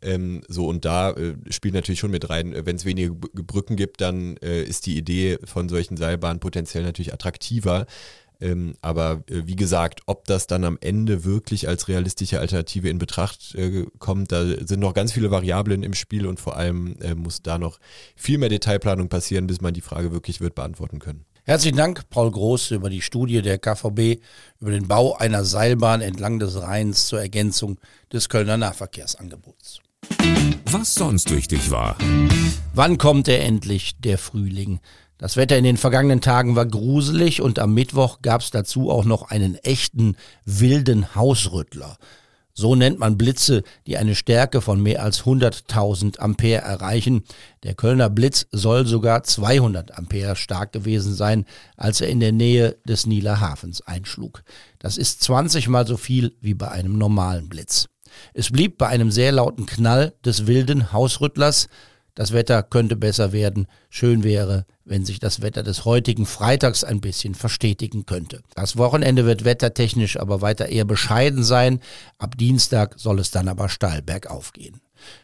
Ähm, 0.01 0.41
so, 0.47 0.67
und 0.67 0.85
da 0.85 1.11
äh, 1.11 1.35
spielt 1.49 1.73
natürlich 1.73 1.99
schon 1.99 2.11
mit 2.11 2.29
rein, 2.29 2.53
äh, 2.53 2.65
wenn 2.65 2.75
es 2.75 2.85
wenige 2.85 3.11
Brücken 3.13 3.75
gibt, 3.75 4.01
dann 4.01 4.37
äh, 4.37 4.63
ist 4.63 4.85
die 4.85 4.97
Idee 4.97 5.37
von 5.43 5.69
solchen 5.69 5.97
Seilbahnen 5.97 6.39
potenziell 6.39 6.83
natürlich 6.83 7.13
attraktiver. 7.13 7.85
Ähm, 8.41 8.73
aber 8.81 9.23
äh, 9.29 9.43
wie 9.45 9.55
gesagt, 9.55 10.01
ob 10.07 10.25
das 10.25 10.47
dann 10.47 10.63
am 10.63 10.77
Ende 10.81 11.23
wirklich 11.23 11.67
als 11.67 11.87
realistische 11.87 12.39
Alternative 12.39 12.89
in 12.89 12.97
Betracht 12.97 13.53
äh, 13.53 13.85
kommt, 13.99 14.31
da 14.31 14.43
sind 14.43 14.79
noch 14.79 14.95
ganz 14.95 15.11
viele 15.11 15.29
Variablen 15.29 15.83
im 15.83 15.93
Spiel 15.93 16.25
und 16.25 16.39
vor 16.39 16.57
allem 16.57 16.95
äh, 17.01 17.13
muss 17.13 17.43
da 17.43 17.59
noch 17.59 17.79
viel 18.15 18.39
mehr 18.39 18.49
Detailplanung 18.49 19.09
passieren, 19.09 19.45
bis 19.45 19.61
man 19.61 19.75
die 19.75 19.81
Frage 19.81 20.11
wirklich 20.11 20.41
wird 20.41 20.55
beantworten 20.55 20.97
können. 20.97 21.25
Herzlichen 21.43 21.77
Dank, 21.77 22.09
Paul 22.09 22.31
Groß, 22.31 22.71
über 22.71 22.89
die 22.89 23.01
Studie 23.01 23.41
der 23.41 23.57
KVB 23.57 24.21
über 24.59 24.71
den 24.71 24.87
Bau 24.87 25.15
einer 25.15 25.43
Seilbahn 25.43 26.01
entlang 26.01 26.39
des 26.39 26.59
Rheins 26.61 27.07
zur 27.07 27.19
Ergänzung 27.19 27.79
des 28.11 28.29
Kölner 28.29 28.57
Nahverkehrsangebots. 28.57 29.81
Was 30.71 30.95
sonst 30.95 31.35
wichtig 31.35 31.69
war. 31.69 31.97
Wann 32.73 32.97
kommt 32.97 33.27
er 33.27 33.43
endlich, 33.43 33.99
der 33.99 34.17
Frühling? 34.17 34.79
Das 35.17 35.35
Wetter 35.35 35.57
in 35.57 35.65
den 35.65 35.75
vergangenen 35.75 36.21
Tagen 36.21 36.55
war 36.55 36.65
gruselig 36.65 37.41
und 37.41 37.59
am 37.59 37.73
Mittwoch 37.73 38.21
gab 38.21 38.39
es 38.39 38.51
dazu 38.51 38.89
auch 38.89 39.03
noch 39.03 39.29
einen 39.29 39.55
echten 39.55 40.15
wilden 40.45 41.13
Hausrüttler. 41.13 41.97
So 42.53 42.75
nennt 42.75 42.99
man 42.99 43.17
Blitze, 43.17 43.63
die 43.85 43.97
eine 43.97 44.15
Stärke 44.15 44.61
von 44.61 44.81
mehr 44.81 45.03
als 45.03 45.23
100.000 45.23 46.19
Ampere 46.19 46.61
erreichen. 46.61 47.23
Der 47.63 47.75
Kölner 47.75 48.09
Blitz 48.09 48.47
soll 48.51 48.87
sogar 48.87 49.23
200 49.23 49.97
Ampere 49.97 50.37
stark 50.37 50.71
gewesen 50.71 51.13
sein, 51.13 51.45
als 51.75 51.99
er 51.99 52.07
in 52.07 52.21
der 52.21 52.31
Nähe 52.31 52.77
des 52.87 53.05
Nieler 53.05 53.41
Hafens 53.41 53.81
einschlug. 53.81 54.41
Das 54.79 54.95
ist 54.95 55.21
20 55.21 55.67
mal 55.67 55.85
so 55.85 55.97
viel 55.97 56.33
wie 56.39 56.53
bei 56.53 56.69
einem 56.69 56.97
normalen 56.97 57.49
Blitz. 57.49 57.89
Es 58.33 58.51
blieb 58.51 58.77
bei 58.77 58.87
einem 58.87 59.11
sehr 59.11 59.31
lauten 59.31 59.65
Knall 59.65 60.13
des 60.25 60.47
wilden 60.47 60.91
Hausrüttlers. 60.91 61.67
Das 62.15 62.33
Wetter 62.33 62.61
könnte 62.61 62.95
besser 62.95 63.31
werden. 63.31 63.67
Schön 63.89 64.23
wäre, 64.23 64.65
wenn 64.83 65.05
sich 65.05 65.19
das 65.19 65.41
Wetter 65.41 65.63
des 65.63 65.85
heutigen 65.85 66.25
Freitags 66.25 66.83
ein 66.83 66.99
bisschen 66.99 67.35
verstetigen 67.35 68.05
könnte. 68.05 68.41
Das 68.53 68.77
Wochenende 68.77 69.25
wird 69.25 69.45
wettertechnisch 69.45 70.19
aber 70.19 70.41
weiter 70.41 70.67
eher 70.67 70.85
bescheiden 70.85 71.43
sein. 71.43 71.79
Ab 72.17 72.37
Dienstag 72.37 72.95
soll 72.97 73.19
es 73.19 73.31
dann 73.31 73.47
aber 73.47 73.69
steil 73.69 74.01
bergauf 74.01 74.51
gehen. 74.51 74.81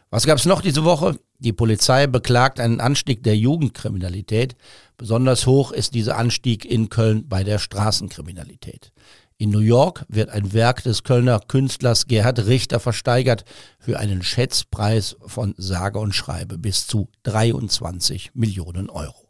Was 0.10 0.26
gab 0.26 0.38
es 0.38 0.46
noch 0.46 0.62
diese 0.62 0.86
Woche? 0.86 1.20
Die 1.40 1.54
Polizei 1.54 2.08
beklagt 2.08 2.60
einen 2.60 2.80
Anstieg 2.80 3.24
der 3.24 3.38
Jugendkriminalität. 3.38 4.56
Besonders 4.96 5.46
hoch 5.46 5.72
ist 5.72 5.94
dieser 5.94 6.18
Anstieg 6.18 6.64
in 6.66 6.90
Köln 6.90 7.28
bei 7.28 7.44
der 7.44 7.60
Straßenkriminalität. 7.60 8.92
In 9.40 9.52
New 9.52 9.60
York 9.60 10.04
wird 10.10 10.32
ein 10.32 10.52
Werk 10.52 10.82
des 10.82 11.04
Kölner 11.04 11.40
Künstlers 11.48 12.08
Gerhard 12.08 12.48
Richter 12.48 12.80
versteigert 12.80 13.46
für 13.78 14.00
einen 14.00 14.24
Schätzpreis 14.24 15.16
von 15.28 15.54
sage 15.58 16.00
und 16.00 16.16
schreibe 16.16 16.58
bis 16.58 16.88
zu 16.88 17.10
23 17.22 18.32
Millionen 18.34 18.90
Euro. 18.90 19.30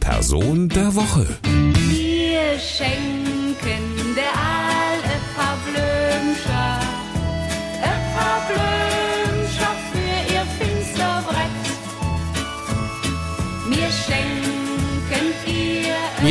Person 0.00 0.68
der 0.68 0.94
Woche. 0.94 1.26
Wir 1.42 2.58
schenken 2.58 4.11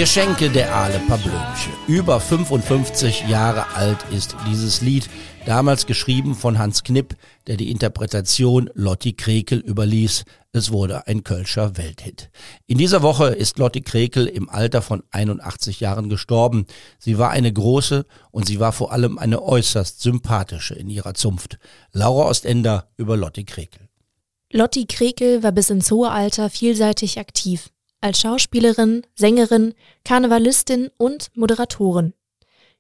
ihr 0.01 0.05
Mir 0.05 0.08
schenke 0.08 0.50
der 0.50 0.74
Aale 0.74 1.00
Pablömche. 1.08 1.70
Über 1.88 2.20
55 2.20 3.27
Jahre 3.27 3.75
alt 3.75 4.00
ist 4.12 4.36
dieses 4.50 4.81
Lied, 4.81 5.08
damals 5.46 5.86
geschrieben 5.86 6.34
von 6.34 6.58
Hans 6.58 6.84
Knipp, 6.84 7.15
der 7.46 7.55
die 7.55 7.70
Interpretation 7.70 8.67
Lotti 8.74 9.13
Krekel 9.13 9.60
überließ. 9.60 10.24
Es 10.53 10.72
wurde 10.72 11.05
ein 11.05 11.24
Kölscher 11.24 11.77
Welthit. 11.77 12.31
In 12.65 12.79
dieser 12.79 13.03
Woche 13.03 13.27
ist 13.27 13.60
Lotti 13.60 13.81
Krekel 13.81 14.25
im 14.25 14.50
Alter 14.50 14.81
von 14.81 15.03
81 15.12 15.81
Jahren 15.81 16.10
gestorben. 16.10 16.65
Sie 16.98 17.20
war 17.20 17.29
eine 17.29 17.53
große 17.53 18.08
und 18.31 18.48
sie 18.48 18.60
war 18.60 18.72
vor 18.72 18.91
allem 18.93 19.20
eine 19.20 19.43
äußerst 19.43 20.01
sympathische 20.01 20.74
in 20.74 20.89
ihrer 20.89 21.13
Zunft. 21.13 21.60
Laura 21.91 22.27
Ostender 22.27 22.89
über 22.98 23.17
Lotti 23.17 23.43
Krekel. 23.43 23.88
Lotti 24.51 24.88
Krekel 24.88 25.43
war 25.43 25.51
bis 25.51 25.70
ins 25.70 25.91
hohe 25.91 26.10
Alter 26.10 26.50
vielseitig 26.50 27.20
aktiv. 27.20 27.70
Als 28.03 28.20
Schauspielerin, 28.20 29.03
Sängerin, 29.13 29.75
Karnevalistin 30.03 30.89
und 30.98 31.29
Moderatorin. 31.36 32.13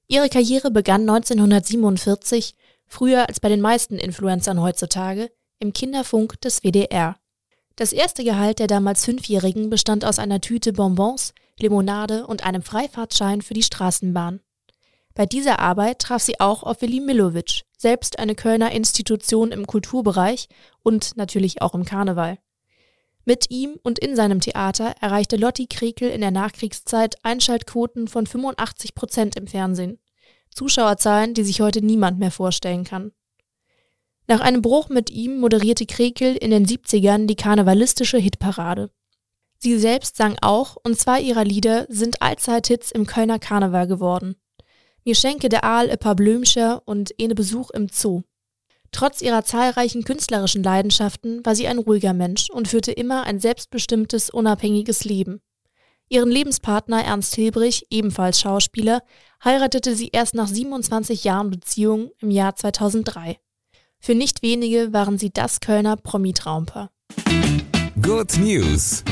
Ihre 0.07 0.29
Karriere 0.29 0.71
begann 0.71 1.01
1947, 1.01 2.55
früher 2.87 3.29
als 3.29 3.39
bei 3.39 3.47
den 3.47 3.61
meisten 3.61 3.99
Influencern 3.99 4.59
heutzutage, 4.59 5.31
im 5.59 5.73
Kinderfunk 5.73 6.41
des 6.41 6.63
WDR. 6.63 7.17
Das 7.75 7.93
erste 7.93 8.23
Gehalt 8.23 8.57
der 8.57 8.65
damals 8.65 9.05
Fünfjährigen 9.05 9.69
bestand 9.69 10.05
aus 10.05 10.17
einer 10.17 10.41
Tüte 10.41 10.73
Bonbons, 10.73 11.35
Limonade 11.59 12.25
und 12.25 12.43
einem 12.43 12.63
Freifahrtschein 12.63 13.43
für 13.43 13.53
die 13.53 13.61
Straßenbahn. 13.61 14.39
Bei 15.13 15.27
dieser 15.27 15.59
Arbeit 15.59 15.99
traf 15.99 16.23
sie 16.23 16.39
auch 16.39 16.63
auf 16.63 16.81
Willi 16.81 16.99
Millowitsch, 16.99 17.61
selbst 17.77 18.17
eine 18.17 18.33
Kölner 18.33 18.71
Institution 18.71 19.51
im 19.51 19.67
Kulturbereich 19.67 20.49
und 20.81 21.15
natürlich 21.15 21.61
auch 21.61 21.75
im 21.75 21.85
Karneval. 21.85 22.39
Mit 23.25 23.51
ihm 23.51 23.79
und 23.83 23.99
in 23.99 24.15
seinem 24.15 24.41
Theater 24.41 24.95
erreichte 24.99 25.37
Lotti 25.37 25.67
Krekel 25.67 26.09
in 26.09 26.21
der 26.21 26.31
Nachkriegszeit 26.31 27.15
Einschaltquoten 27.23 28.07
von 28.07 28.25
85 28.25 28.95
Prozent 28.95 29.35
im 29.35 29.47
Fernsehen. 29.47 29.99
Zuschauerzahlen, 30.49 31.33
die 31.33 31.43
sich 31.43 31.61
heute 31.61 31.85
niemand 31.85 32.19
mehr 32.19 32.31
vorstellen 32.31 32.83
kann. 32.83 33.11
Nach 34.27 34.39
einem 34.39 34.61
Bruch 34.61 34.89
mit 34.89 35.09
ihm 35.09 35.39
moderierte 35.39 35.85
Krekel 35.85 36.35
in 36.35 36.51
den 36.51 36.65
70ern 36.65 37.27
die 37.27 37.35
karnevalistische 37.35 38.17
Hitparade. 38.17 38.89
Sie 39.57 39.77
selbst 39.77 40.17
sang 40.17 40.37
auch 40.41 40.75
und 40.83 40.99
zwei 40.99 41.21
ihrer 41.21 41.43
Lieder 41.43 41.85
sind 41.89 42.21
Allzeithits 42.21 42.91
im 42.91 43.05
Kölner 43.05 43.37
Karneval 43.37 43.87
geworden. 43.87 44.35
Mir 45.05 45.15
schenke 45.15 45.49
der 45.49 45.63
Aal 45.63 45.89
e 45.89 45.97
paar 45.97 46.15
Blümscher 46.15 46.81
und 46.85 47.13
ene 47.19 47.35
Besuch 47.35 47.69
im 47.71 47.87
Zoo. 47.89 48.23
Trotz 48.91 49.21
ihrer 49.21 49.43
zahlreichen 49.43 50.03
künstlerischen 50.03 50.63
Leidenschaften 50.63 51.45
war 51.45 51.55
sie 51.55 51.67
ein 51.67 51.79
ruhiger 51.79 52.13
Mensch 52.13 52.49
und 52.49 52.67
führte 52.67 52.91
immer 52.91 53.23
ein 53.23 53.39
selbstbestimmtes, 53.39 54.29
unabhängiges 54.29 55.05
Leben. 55.05 55.41
Ihren 56.09 56.29
Lebenspartner 56.29 57.05
Ernst 57.05 57.35
Hilbrich, 57.35 57.87
ebenfalls 57.89 58.41
Schauspieler, 58.41 59.01
heiratete 59.43 59.95
sie 59.95 60.09
erst 60.11 60.35
nach 60.35 60.47
27 60.47 61.23
Jahren 61.23 61.49
Beziehung 61.49 62.11
im 62.19 62.31
Jahr 62.31 62.55
2003. 62.55 63.39
Für 63.99 64.15
nicht 64.15 64.41
wenige 64.41 64.91
waren 64.91 65.17
sie 65.17 65.31
das 65.31 65.61
Kölner 65.61 65.95
Promi-Traumpaar. 65.95 66.89
Good 68.01 68.39
News. 68.39 69.03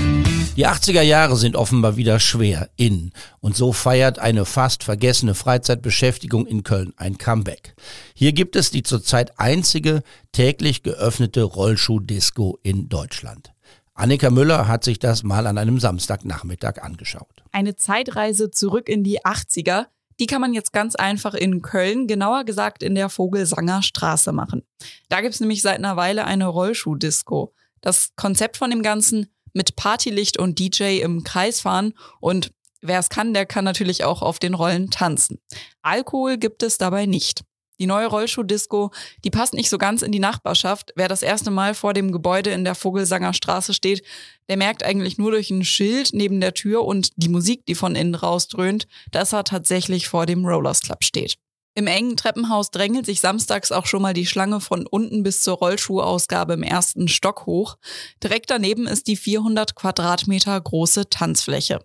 Die 0.56 0.68
80er 0.68 1.02
Jahre 1.02 1.36
sind 1.36 1.56
offenbar 1.56 1.96
wieder 1.96 2.20
schwer 2.20 2.70
in 2.76 3.12
und 3.40 3.56
so 3.56 3.72
feiert 3.72 4.20
eine 4.20 4.46
fast 4.46 4.84
vergessene 4.84 5.36
Freizeitbeschäftigung 5.36 6.48
in 6.48 6.64
Köln 6.64 6.94
ein 6.98 7.18
Comeback. 7.18 7.76
Hier 8.16 8.34
gibt 8.34 8.56
es 8.56 8.72
die 8.72 8.82
zurzeit 8.82 9.40
einzige 9.40 10.02
täglich 10.32 10.82
geöffnete 10.82 11.44
Rollschuh-Disco 11.44 12.58
in 12.64 12.90
Deutschland. 12.90 13.52
Annika 13.94 14.30
Müller 14.30 14.68
hat 14.68 14.84
sich 14.84 14.98
das 14.98 15.24
mal 15.24 15.46
an 15.46 15.58
einem 15.58 15.80
Samstagnachmittag 15.80 16.82
angeschaut. 16.82 17.44
Eine 17.52 17.76
Zeitreise 17.76 18.50
zurück 18.50 18.90
in 18.90 19.04
die 19.04 19.22
80er, 19.22 19.86
die 20.20 20.26
kann 20.26 20.42
man 20.42 20.54
jetzt 20.54 20.74
ganz 20.74 20.96
einfach 20.96 21.34
in 21.34 21.62
Köln, 21.62 22.08
genauer 22.08 22.44
gesagt 22.44 22.84
in 22.84 22.96
der 22.96 23.10
Vogelsanger 23.10 23.84
Straße 23.84 24.32
machen. 24.32 24.64
Da 25.10 25.22
gibt's 25.22 25.40
nämlich 25.40 25.62
seit 25.62 25.78
einer 25.78 25.96
Weile 25.96 26.26
eine 26.26 26.48
Rollschuh-Disco. 26.48 27.54
Das 27.82 28.12
Konzept 28.16 28.58
von 28.58 28.70
dem 28.70 28.84
Ganzen 28.84 29.28
mit 29.54 29.76
Partylicht 29.76 30.38
und 30.38 30.60
DJ 30.60 31.00
im 31.00 31.24
Kreis 31.24 31.62
fahren 31.62 31.94
und 32.20 32.52
wer 32.82 33.00
es 33.00 33.10
kann, 33.10 33.34
der 33.34 33.46
kann 33.46 33.66
natürlich 33.66 34.04
auch 34.04 34.22
auf 34.22 34.40
den 34.40 34.54
Rollen 34.54 34.90
tanzen. 34.90 35.40
Alkohol 35.82 36.38
gibt 36.38 36.64
es 36.64 36.78
dabei 36.78 37.06
nicht. 37.06 37.44
Die 37.80 37.88
neue 37.88 38.08
Rollschuh-Disco, 38.08 38.92
die 39.24 39.30
passt 39.30 39.54
nicht 39.54 39.70
so 39.70 39.78
ganz 39.78 40.02
in 40.02 40.12
die 40.12 40.20
Nachbarschaft. 40.20 40.92
Wer 40.96 41.08
das 41.08 41.24
erste 41.24 41.50
Mal 41.50 41.74
vor 41.74 41.94
dem 41.94 42.12
Gebäude 42.12 42.50
in 42.50 42.66
der 42.66 42.76
Vogelsanger 42.76 43.34
Straße 43.34 43.74
steht, 43.74 44.04
der 44.50 44.58
merkt 44.58 44.84
eigentlich 44.84 45.18
nur 45.18 45.32
durch 45.32 45.50
ein 45.50 45.64
Schild 45.64 46.10
neben 46.12 46.42
der 46.42 46.54
Tür 46.54 46.84
und 46.84 47.12
die 47.16 47.30
Musik, 47.30 47.66
die 47.66 47.76
von 47.76 47.96
innen 47.96 48.16
rausdröhnt, 48.16 48.88
dass 49.12 49.32
er 49.32 49.46
tatsächlich 49.46 50.10
vor 50.10 50.26
dem 50.26 50.46
Rollers 50.46 50.82
Club 50.82 51.06
steht. 51.06 51.38
Im 51.80 51.88
engen 51.88 52.18
Treppenhaus 52.18 52.72
drängelt 52.72 53.06
sich 53.06 53.22
samstags 53.22 53.72
auch 53.72 53.86
schon 53.86 54.02
mal 54.02 54.12
die 54.12 54.26
Schlange 54.26 54.60
von 54.60 54.86
unten 54.86 55.24
bis 55.24 55.44
zur 55.44 55.56
Rollschuhausgabe 55.56 56.52
im 56.56 56.62
ersten 56.62 57.08
Stock 57.08 57.46
hoch. 57.46 57.78
Direkt 58.22 58.50
daneben 58.50 58.86
ist 58.86 59.08
die 59.08 59.16
400 59.16 59.76
Quadratmeter 59.76 60.60
große 60.60 61.10
Tanzfläche. 61.10 61.80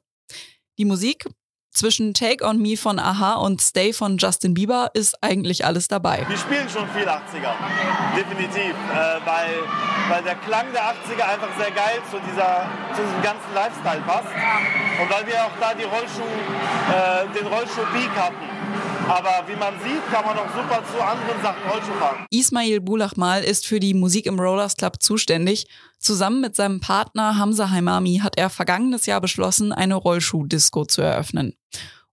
Die 0.79 0.85
Musik 0.85 1.27
zwischen 1.71 2.13
Take 2.13 2.45
on 2.45 2.61
Me 2.61 2.77
von 2.77 2.99
Aha 2.99 3.35
und 3.35 3.63
Stay 3.63 3.93
von 3.93 4.19
Justin 4.19 4.55
Bieber 4.55 4.91
ist 4.95 5.23
eigentlich 5.23 5.65
alles 5.65 5.87
dabei. 5.87 6.27
Wir 6.27 6.39
spielen 6.39 6.69
schon 6.69 6.89
viel 6.89 7.09
80er, 7.09 7.55
definitiv, 8.17 8.75
äh, 8.75 8.97
weil, 9.25 9.63
weil 10.09 10.25
der 10.25 10.35
Klang 10.35 10.73
der 10.73 10.83
80er 10.83 11.23
einfach 11.23 11.57
sehr 11.57 11.71
geil 11.71 12.03
zu, 12.11 12.19
dieser, 12.29 12.69
zu 12.97 13.01
diesem 13.01 13.23
ganzen 13.23 13.55
Lifestyle 13.55 14.03
passt 14.05 14.27
und 15.01 15.09
weil 15.09 15.25
wir 15.25 15.45
auch 15.45 15.55
da 15.61 15.73
die 15.73 15.85
Rollschuh, 15.85 16.23
äh, 16.91 17.33
den 17.39 17.47
Rollschuh-Peak 17.47 18.11
hatten. 18.17 18.53
Aber 19.08 19.44
wie 19.46 19.56
man 19.56 19.75
sieht, 19.80 20.04
kann 20.11 20.25
man 20.25 20.38
auch 20.38 20.49
super 20.54 20.82
zu 20.90 21.02
anderen 21.02 21.42
Sachen 21.42 21.62
Rollschuh 21.70 21.92
fahren. 21.99 22.26
Ismail 22.30 22.80
Bulachmal 22.80 23.44
ist 23.44 23.66
für 23.66 23.78
die 23.78 23.92
Musik 23.92 24.26
im 24.26 24.38
Rollers 24.40 24.76
Club 24.76 25.02
zuständig. 25.02 25.66
Zusammen 25.99 26.40
mit 26.40 26.56
seinem 26.56 26.80
Partner 26.80 27.37
Hamza 27.38 27.70
Haimami 27.70 28.20
hat 28.23 28.38
er 28.38 28.49
vergangenes 28.49 29.06
Jahr 29.06 29.20
beschlossen, 29.20 29.73
eine 29.73 29.94
Rollschuh-Disco 29.94 30.87
zu 30.87 31.02
eröffnen. 31.02 31.54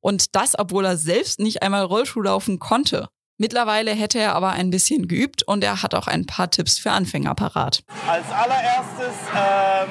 Und 0.01 0.35
das, 0.35 0.57
obwohl 0.57 0.85
er 0.85 0.97
selbst 0.97 1.39
nicht 1.39 1.63
einmal 1.63 1.83
Rollschuh 1.83 2.21
laufen 2.21 2.59
konnte. 2.59 3.07
Mittlerweile 3.37 3.91
hätte 3.91 4.19
er 4.19 4.35
aber 4.35 4.51
ein 4.51 4.69
bisschen 4.69 5.07
geübt 5.07 5.43
und 5.43 5.63
er 5.63 5.81
hat 5.81 5.95
auch 5.95 6.07
ein 6.07 6.25
paar 6.25 6.51
Tipps 6.51 6.77
für 6.77 6.91
Anfänger 6.91 7.33
parat. 7.35 7.83
Als 8.07 8.25
allererstes 8.31 9.15
ähm, 9.35 9.89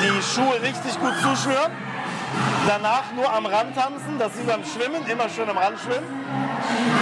die 0.00 0.22
Schuhe 0.22 0.62
richtig 0.62 0.98
gut 0.98 1.12
zuschnüren. 1.20 1.72
Danach 2.66 3.12
nur 3.14 3.32
am 3.32 3.46
Rand 3.46 3.74
tanzen, 3.76 4.18
das 4.18 4.34
ist 4.34 4.46
beim 4.46 4.64
Schwimmen, 4.64 5.06
immer 5.06 5.28
schön 5.28 5.48
am 5.48 5.56
Rand 5.56 5.78
schwimmen. 5.78 6.06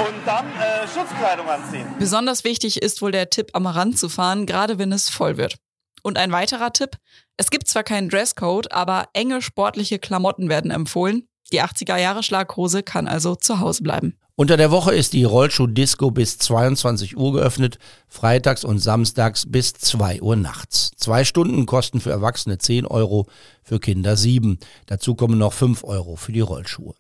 Und 0.07 0.27
dann 0.27 0.47
äh, 0.61 0.87
Schutzkleidung 0.87 1.49
anziehen. 1.49 1.87
Besonders 1.99 2.45
wichtig 2.45 2.83
ist 2.83 3.01
wohl 3.01 3.13
der 3.13 3.31
Tipp, 3.31 3.51
am 3.55 3.67
Rand 3.67 3.99
zu 3.99 4.09
fahren, 4.09 4.47
gerade 4.47 4.79
wenn 4.79 4.93
es 4.93 5.09
voll 5.09 5.37
wird. 5.37 5.57
Und 6.03 6.19
ein 6.19 6.33
weiterer 6.33 6.73
Tipp, 6.73 6.99
es 7.39 7.51
gibt 7.51 7.67
zwar 7.67 7.83
keinen 7.83 8.11
Dresscode, 8.11 8.71
aber 8.73 9.09
enge 9.15 9.41
sportliche 9.41 9.99
Klamotten 9.99 10.51
werden 10.51 10.71
empfohlen. 10.71 11.27
Die 11.55 11.63
80er 11.63 11.97
Jahre 11.97 12.25
Schlaghose 12.25 12.83
kann 12.83 13.07
also 13.07 13.37
zu 13.37 13.61
Hause 13.61 13.85
bleiben. 13.85 14.17
Unter 14.35 14.57
der 14.57 14.73
Woche 14.73 14.93
ist 14.93 15.13
die 15.13 15.23
Rollschuh-Disco 15.23 16.11
bis 16.11 16.37
22 16.39 17.17
Uhr 17.17 17.33
geöffnet, 17.33 17.79
freitags 18.09 18.65
und 18.65 18.81
samstags 18.81 19.47
bis 19.49 19.73
2 19.75 20.21
Uhr 20.21 20.35
nachts. 20.35 20.91
Zwei 20.97 21.23
Stunden 21.23 21.65
kosten 21.65 22.01
für 22.01 22.11
Erwachsene 22.11 22.59
10 22.59 22.87
Euro, 22.87 23.29
für 23.63 23.79
Kinder 23.79 24.17
7. 24.17 24.59
Dazu 24.87 25.15
kommen 25.15 25.39
noch 25.39 25.53
5 25.53 25.85
Euro 25.85 26.17
für 26.17 26.33
die 26.33 26.41
Rollschuhe. 26.41 26.97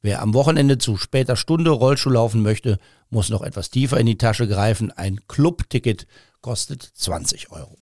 Wer 0.00 0.20
am 0.20 0.34
Wochenende 0.34 0.78
zu 0.78 0.96
später 0.96 1.36
Stunde 1.36 1.70
Rollschuh 1.70 2.10
laufen 2.10 2.42
möchte, 2.42 2.80
muss 3.08 3.28
noch 3.28 3.42
etwas 3.42 3.70
tiefer 3.70 3.98
in 3.98 4.06
die 4.06 4.18
Tasche 4.18 4.48
greifen. 4.48 4.90
Ein 4.90 5.20
Clubticket 5.28 6.08
kostet 6.40 6.82
20 6.82 7.52
Euro. 7.52 7.78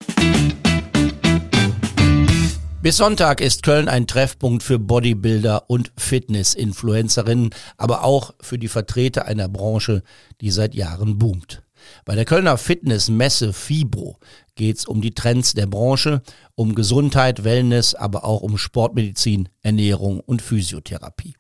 Bis 2.80 2.98
Sonntag 2.98 3.42
ist 3.42 3.64
Köln 3.64 3.90
ein 3.90 4.06
Treffpunkt 4.06 4.62
für 4.62 4.78
Bodybuilder 4.78 5.68
und 5.68 5.92
Fitness-Influencerinnen, 5.98 7.50
aber 7.76 8.04
auch 8.04 8.36
für 8.40 8.60
die 8.60 8.68
Vertreter 8.68 9.26
einer 9.26 9.50
Branche, 9.50 10.04
die 10.42 10.52
seit 10.52 10.76
Jahren 10.76 11.18
boomt. 11.18 11.64
Bei 12.06 12.14
der 12.14 12.26
Kölner 12.26 12.58
Fitnessmesse 12.58 13.52
Fibro 13.52 14.20
geht 14.56 14.78
es 14.78 14.86
um 14.86 15.02
die 15.02 15.16
Trends 15.16 15.56
der 15.56 15.66
Branche, 15.66 16.22
um 16.54 16.76
Gesundheit, 16.76 17.44
Wellness, 17.44 17.96
aber 17.96 18.24
auch 18.24 18.42
um 18.42 18.60
Sportmedizin, 18.60 19.50
Ernährung 19.64 20.20
und 20.20 20.44
Physiotherapie. 20.44 21.36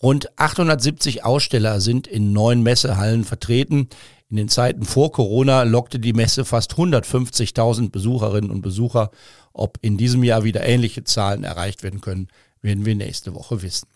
Rund 0.00 0.38
870 0.38 1.24
Aussteller 1.24 1.80
sind 1.80 2.06
in 2.06 2.32
neun 2.32 2.62
Messehallen 2.62 3.24
vertreten. 3.24 3.88
In 4.30 4.36
den 4.36 4.48
Zeiten 4.48 4.84
vor 4.84 5.10
Corona 5.10 5.62
lockte 5.62 5.98
die 5.98 6.12
Messe 6.12 6.44
fast 6.44 6.74
150.000 6.74 7.90
Besucherinnen 7.90 8.50
und 8.50 8.60
Besucher. 8.60 9.10
Ob 9.54 9.78
in 9.80 9.96
diesem 9.96 10.22
Jahr 10.22 10.44
wieder 10.44 10.66
ähnliche 10.66 11.02
Zahlen 11.02 11.44
erreicht 11.44 11.82
werden 11.82 12.02
können, 12.02 12.28
werden 12.60 12.84
wir 12.84 12.94
nächste 12.94 13.34
Woche 13.34 13.62
wissen. 13.62 13.88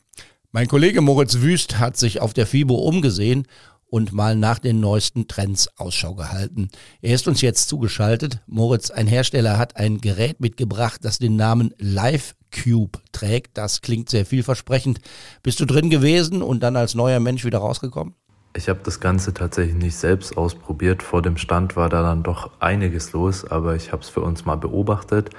Mein 0.50 0.68
Kollege 0.68 1.02
Moritz 1.02 1.40
Wüst 1.40 1.78
hat 1.78 1.98
sich 1.98 2.22
auf 2.22 2.32
der 2.32 2.46
FIBO 2.46 2.76
umgesehen 2.76 3.46
und 3.86 4.14
mal 4.14 4.34
nach 4.34 4.58
den 4.58 4.80
neuesten 4.80 5.28
Trends 5.28 5.68
Ausschau 5.76 6.14
gehalten. 6.14 6.70
Er 7.02 7.14
ist 7.14 7.28
uns 7.28 7.42
jetzt 7.42 7.68
zugeschaltet. 7.68 8.40
Moritz, 8.46 8.90
ein 8.90 9.06
Hersteller 9.06 9.58
hat 9.58 9.76
ein 9.76 10.00
Gerät 10.00 10.40
mitgebracht, 10.40 11.04
das 11.04 11.18
den 11.18 11.36
Namen 11.36 11.74
Live 11.76 12.34
Cube 12.50 13.00
trägt. 13.12 13.58
Das 13.58 13.82
klingt 13.82 14.08
sehr 14.08 14.24
vielversprechend. 14.24 15.00
Bist 15.42 15.60
du 15.60 15.66
drin 15.66 15.90
gewesen 15.90 16.40
und 16.40 16.62
dann 16.62 16.76
als 16.76 16.94
neuer 16.94 17.20
Mensch 17.20 17.44
wieder 17.44 17.58
rausgekommen? 17.58 18.14
Ich 18.54 18.68
habe 18.68 18.80
das 18.82 19.00
Ganze 19.00 19.32
tatsächlich 19.32 19.76
nicht 19.76 19.96
selbst 19.96 20.36
ausprobiert. 20.36 21.02
Vor 21.02 21.22
dem 21.22 21.38
Stand 21.38 21.74
war 21.74 21.88
da 21.88 22.02
dann 22.02 22.22
doch 22.22 22.50
einiges 22.60 23.12
los, 23.12 23.46
aber 23.46 23.76
ich 23.76 23.92
habe 23.92 24.02
es 24.02 24.10
für 24.10 24.20
uns 24.20 24.44
mal 24.44 24.56
beobachtet. 24.56 25.30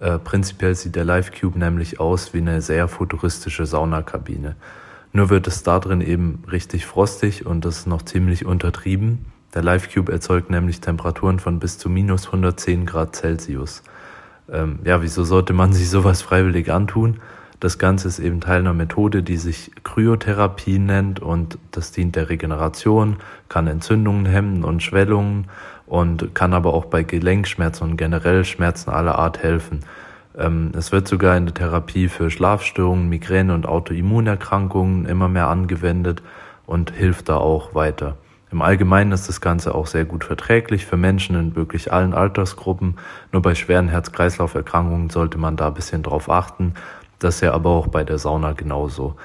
Äh, 0.00 0.18
prinzipiell 0.18 0.74
sieht 0.74 0.96
der 0.96 1.04
Live 1.04 1.30
Cube 1.38 1.58
nämlich 1.58 2.00
aus 2.00 2.32
wie 2.32 2.38
eine 2.38 2.62
sehr 2.62 2.88
futuristische 2.88 3.66
Saunakabine. 3.66 4.56
Nur 5.12 5.28
wird 5.28 5.46
es 5.46 5.62
da 5.62 5.78
drin 5.78 6.00
eben 6.00 6.42
richtig 6.50 6.86
frostig 6.86 7.44
und 7.44 7.66
das 7.66 7.80
ist 7.80 7.86
noch 7.86 8.02
ziemlich 8.02 8.46
untertrieben. 8.46 9.26
Der 9.54 9.62
Live 9.62 9.92
Cube 9.92 10.10
erzeugt 10.10 10.50
nämlich 10.50 10.80
Temperaturen 10.80 11.40
von 11.40 11.58
bis 11.58 11.76
zu 11.78 11.90
minus 11.90 12.26
110 12.26 12.86
Grad 12.86 13.14
Celsius. 13.14 13.82
Ähm, 14.50 14.78
ja, 14.84 15.02
wieso 15.02 15.22
sollte 15.22 15.52
man 15.52 15.74
sich 15.74 15.90
sowas 15.90 16.22
freiwillig 16.22 16.72
antun? 16.72 17.20
Das 17.64 17.78
Ganze 17.78 18.08
ist 18.08 18.18
eben 18.18 18.42
Teil 18.42 18.60
einer 18.60 18.74
Methode, 18.74 19.22
die 19.22 19.38
sich 19.38 19.70
Kryotherapie 19.84 20.78
nennt 20.78 21.20
und 21.20 21.56
das 21.70 21.92
dient 21.92 22.14
der 22.14 22.28
Regeneration, 22.28 23.16
kann 23.48 23.68
Entzündungen 23.68 24.26
hemmen 24.26 24.64
und 24.64 24.82
Schwellungen 24.82 25.46
und 25.86 26.34
kann 26.34 26.52
aber 26.52 26.74
auch 26.74 26.84
bei 26.84 27.04
Gelenkschmerzen 27.04 27.88
und 27.88 27.96
generell 27.96 28.44
Schmerzen 28.44 28.90
aller 28.90 29.18
Art 29.18 29.42
helfen. 29.42 29.80
Ähm, 30.36 30.72
es 30.76 30.92
wird 30.92 31.08
sogar 31.08 31.38
in 31.38 31.46
der 31.46 31.54
Therapie 31.54 32.08
für 32.08 32.30
Schlafstörungen, 32.30 33.08
Migräne 33.08 33.54
und 33.54 33.64
Autoimmunerkrankungen 33.64 35.06
immer 35.06 35.30
mehr 35.30 35.48
angewendet 35.48 36.22
und 36.66 36.90
hilft 36.90 37.30
da 37.30 37.38
auch 37.38 37.74
weiter. 37.74 38.18
Im 38.52 38.60
Allgemeinen 38.60 39.12
ist 39.12 39.28
das 39.28 39.40
Ganze 39.40 39.74
auch 39.74 39.86
sehr 39.86 40.04
gut 40.04 40.22
verträglich 40.22 40.84
für 40.84 40.98
Menschen 40.98 41.34
in 41.34 41.56
wirklich 41.56 41.92
allen 41.92 42.12
Altersgruppen. 42.12 42.98
Nur 43.32 43.40
bei 43.40 43.54
schweren 43.54 43.88
Herz-Kreislauf-Erkrankungen 43.88 45.08
sollte 45.08 45.38
man 45.38 45.56
da 45.56 45.68
ein 45.68 45.74
bisschen 45.74 46.02
drauf 46.02 46.30
achten. 46.30 46.74
Das 47.24 47.36
ist 47.36 47.40
ja 47.40 47.52
aber 47.52 47.70
auch 47.70 47.86
bei 47.86 48.04
der 48.04 48.18
Sauna 48.18 48.52
genauso. 48.52 49.16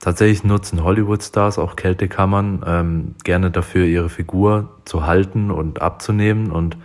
Tatsächlich 0.00 0.42
nutzen 0.42 0.82
Hollywood-Stars 0.82 1.58
auch 1.58 1.76
Kältekammern 1.76 2.64
ähm, 2.66 3.14
gerne 3.22 3.52
dafür, 3.52 3.86
ihre 3.86 4.10
Figur 4.10 4.70
zu 4.84 5.06
halten 5.06 5.52
und 5.52 5.80
abzunehmen. 5.80 6.50
Und 6.50 6.76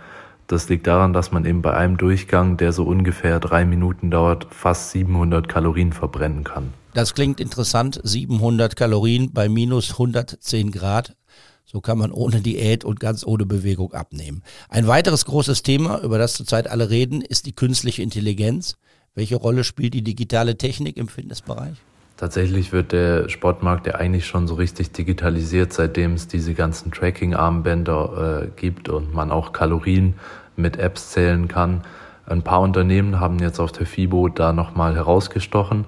das 0.46 0.68
liegt 0.68 0.86
daran, 0.86 1.12
dass 1.12 1.32
man 1.32 1.44
eben 1.44 1.60
bei 1.60 1.74
einem 1.74 1.96
Durchgang, 1.96 2.56
der 2.56 2.72
so 2.72 2.84
ungefähr 2.84 3.40
drei 3.40 3.64
Minuten 3.64 4.12
dauert, 4.12 4.46
fast 4.50 4.92
700 4.92 5.48
Kalorien 5.48 5.92
verbrennen 5.92 6.44
kann. 6.44 6.72
Das 6.94 7.14
klingt 7.14 7.40
interessant. 7.40 8.00
700 8.04 8.76
Kalorien 8.76 9.32
bei 9.32 9.48
minus 9.48 9.90
110 9.90 10.70
Grad. 10.70 11.16
So 11.64 11.80
kann 11.80 11.98
man 11.98 12.12
ohne 12.12 12.42
Diät 12.42 12.84
und 12.84 13.00
ganz 13.00 13.26
ohne 13.26 13.44
Bewegung 13.44 13.92
abnehmen. 13.92 14.44
Ein 14.68 14.86
weiteres 14.86 15.24
großes 15.24 15.64
Thema, 15.64 16.00
über 16.00 16.18
das 16.18 16.34
zurzeit 16.34 16.68
alle 16.68 16.90
reden, 16.90 17.22
ist 17.22 17.46
die 17.46 17.54
künstliche 17.54 18.02
Intelligenz. 18.02 18.76
Welche 19.16 19.36
Rolle 19.36 19.64
spielt 19.64 19.94
die 19.94 20.02
digitale 20.04 20.56
Technik 20.56 20.96
im 20.96 21.08
Fitnessbereich? 21.08 21.76
Tatsächlich 22.16 22.72
wird 22.72 22.92
der 22.92 23.28
Sportmarkt 23.28 23.86
ja 23.86 23.94
eigentlich 23.94 24.26
schon 24.26 24.46
so 24.46 24.54
richtig 24.54 24.92
digitalisiert, 24.92 25.72
seitdem 25.72 26.12
es 26.12 26.28
diese 26.28 26.54
ganzen 26.54 26.92
Tracking-Armbänder 26.92 28.42
äh, 28.44 28.60
gibt 28.60 28.88
und 28.88 29.12
man 29.12 29.32
auch 29.32 29.52
Kalorien 29.52 30.14
mit 30.54 30.76
Apps 30.76 31.10
zählen 31.10 31.48
kann. 31.48 31.82
Ein 32.26 32.42
paar 32.42 32.60
Unternehmen 32.60 33.18
haben 33.18 33.40
jetzt 33.40 33.58
auf 33.58 33.72
der 33.72 33.86
FIBO 33.86 34.28
da 34.28 34.52
nochmal 34.52 34.94
herausgestochen. 34.94 35.86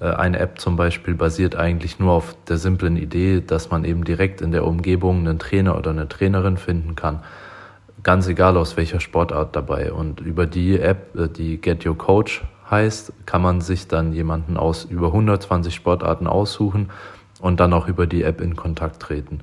Äh, 0.00 0.06
eine 0.06 0.40
App 0.40 0.58
zum 0.58 0.74
Beispiel 0.76 1.14
basiert 1.14 1.54
eigentlich 1.54 2.00
nur 2.00 2.12
auf 2.12 2.34
der 2.48 2.56
simplen 2.56 2.96
Idee, 2.96 3.40
dass 3.40 3.70
man 3.70 3.84
eben 3.84 4.04
direkt 4.04 4.40
in 4.40 4.50
der 4.50 4.66
Umgebung 4.66 5.20
einen 5.20 5.38
Trainer 5.38 5.78
oder 5.78 5.90
eine 5.90 6.08
Trainerin 6.08 6.56
finden 6.56 6.96
kann. 6.96 7.20
Ganz 8.02 8.26
egal 8.26 8.56
aus 8.56 8.76
welcher 8.76 8.98
Sportart 9.00 9.54
dabei. 9.54 9.92
Und 9.92 10.20
über 10.20 10.46
die 10.46 10.80
App, 10.80 11.14
äh, 11.14 11.28
die 11.28 11.60
Get 11.60 11.86
Your 11.86 11.96
Coach 11.96 12.42
heißt, 12.74 13.12
kann 13.24 13.40
man 13.40 13.60
sich 13.60 13.86
dann 13.86 14.12
jemanden 14.12 14.56
aus 14.56 14.84
über 14.84 15.06
120 15.06 15.72
Sportarten 15.72 16.26
aussuchen 16.26 16.90
und 17.40 17.60
dann 17.60 17.72
auch 17.72 17.86
über 17.86 18.06
die 18.06 18.24
App 18.24 18.40
in 18.40 18.56
Kontakt 18.56 19.00
treten. 19.00 19.40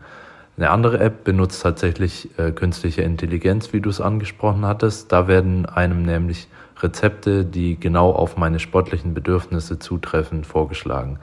Eine 0.58 0.70
andere 0.70 1.00
App 1.00 1.24
benutzt 1.24 1.64
tatsächlich 1.64 2.30
äh, 2.38 2.52
künstliche 2.52 3.04
Intelligenz, 3.04 3.72
wie 3.72 3.80
du 3.80 3.90
es 3.90 4.02
angesprochen 4.02 4.66
hattest. 4.66 5.12
Da 5.12 5.28
werden 5.28 5.66
einem 5.66 6.04
nämlich 6.04 6.50
Rezepte, 6.82 7.46
die 7.46 7.80
genau 7.80 8.12
auf 8.12 8.36
meine 8.36 8.60
sportlichen 8.60 9.14
Bedürfnisse 9.14 9.80
zutreffen, 9.80 10.44
vorgeschlagen. 10.44 11.20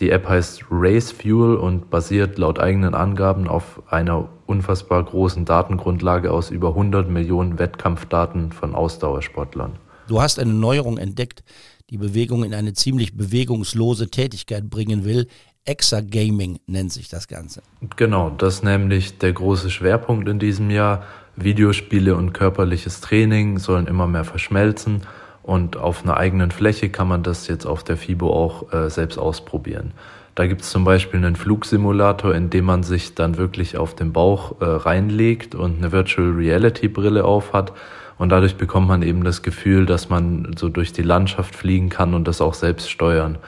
Die 0.00 0.10
App 0.10 0.28
heißt 0.28 0.64
Race 0.70 1.12
Fuel 1.12 1.56
und 1.56 1.90
basiert 1.90 2.38
laut 2.38 2.58
eigenen 2.58 2.94
Angaben 2.94 3.48
auf 3.48 3.82
einer 3.90 4.28
unfassbar 4.46 5.02
großen 5.02 5.44
Datengrundlage 5.44 6.32
aus 6.32 6.50
über 6.50 6.68
100 6.68 7.10
Millionen 7.10 7.58
Wettkampfdaten 7.58 8.52
von 8.52 8.74
Ausdauersportlern. 8.74 9.72
Du 10.08 10.22
hast 10.22 10.38
eine 10.38 10.54
Neuerung 10.54 10.96
entdeckt, 10.98 11.44
die 11.90 11.98
Bewegung 11.98 12.42
in 12.42 12.54
eine 12.54 12.72
ziemlich 12.72 13.16
bewegungslose 13.16 14.10
Tätigkeit 14.10 14.68
bringen 14.68 15.04
will. 15.04 15.28
Exergaming 15.64 16.58
nennt 16.66 16.92
sich 16.92 17.08
das 17.08 17.28
Ganze. 17.28 17.62
Genau, 17.96 18.30
das 18.30 18.56
ist 18.56 18.64
nämlich 18.64 19.18
der 19.18 19.32
große 19.34 19.70
Schwerpunkt 19.70 20.28
in 20.28 20.38
diesem 20.38 20.70
Jahr. 20.70 21.04
Videospiele 21.36 22.16
und 22.16 22.32
körperliches 22.32 23.00
Training 23.00 23.58
sollen 23.58 23.86
immer 23.86 24.08
mehr 24.08 24.24
verschmelzen 24.24 25.02
und 25.42 25.76
auf 25.76 26.02
einer 26.02 26.16
eigenen 26.16 26.50
Fläche 26.50 26.88
kann 26.88 27.06
man 27.06 27.22
das 27.22 27.46
jetzt 27.46 27.64
auf 27.64 27.84
der 27.84 27.96
FIBO 27.96 28.32
auch 28.32 28.72
äh, 28.72 28.90
selbst 28.90 29.18
ausprobieren. 29.18 29.92
Da 30.34 30.46
gibt 30.46 30.62
es 30.62 30.70
zum 30.70 30.84
Beispiel 30.84 31.18
einen 31.18 31.36
Flugsimulator, 31.36 32.34
in 32.34 32.50
dem 32.50 32.64
man 32.64 32.82
sich 32.82 33.14
dann 33.14 33.36
wirklich 33.36 33.76
auf 33.76 33.94
den 33.94 34.12
Bauch 34.12 34.60
äh, 34.60 34.64
reinlegt 34.64 35.54
und 35.54 35.78
eine 35.78 35.92
Virtual 35.92 36.30
Reality 36.30 36.88
Brille 36.88 37.24
auf 37.24 37.52
hat 37.52 37.72
und 38.18 38.30
dadurch 38.30 38.56
bekommt 38.56 38.88
man 38.88 39.02
eben 39.02 39.24
das 39.24 39.42
Gefühl, 39.42 39.86
dass 39.86 40.08
man 40.08 40.54
so 40.56 40.68
durch 40.68 40.92
die 40.92 41.02
Landschaft 41.02 41.54
fliegen 41.54 41.88
kann 41.88 42.14
und 42.14 42.26
das 42.26 42.40
auch 42.40 42.54
selbst 42.54 42.90
steuern. 42.90 43.38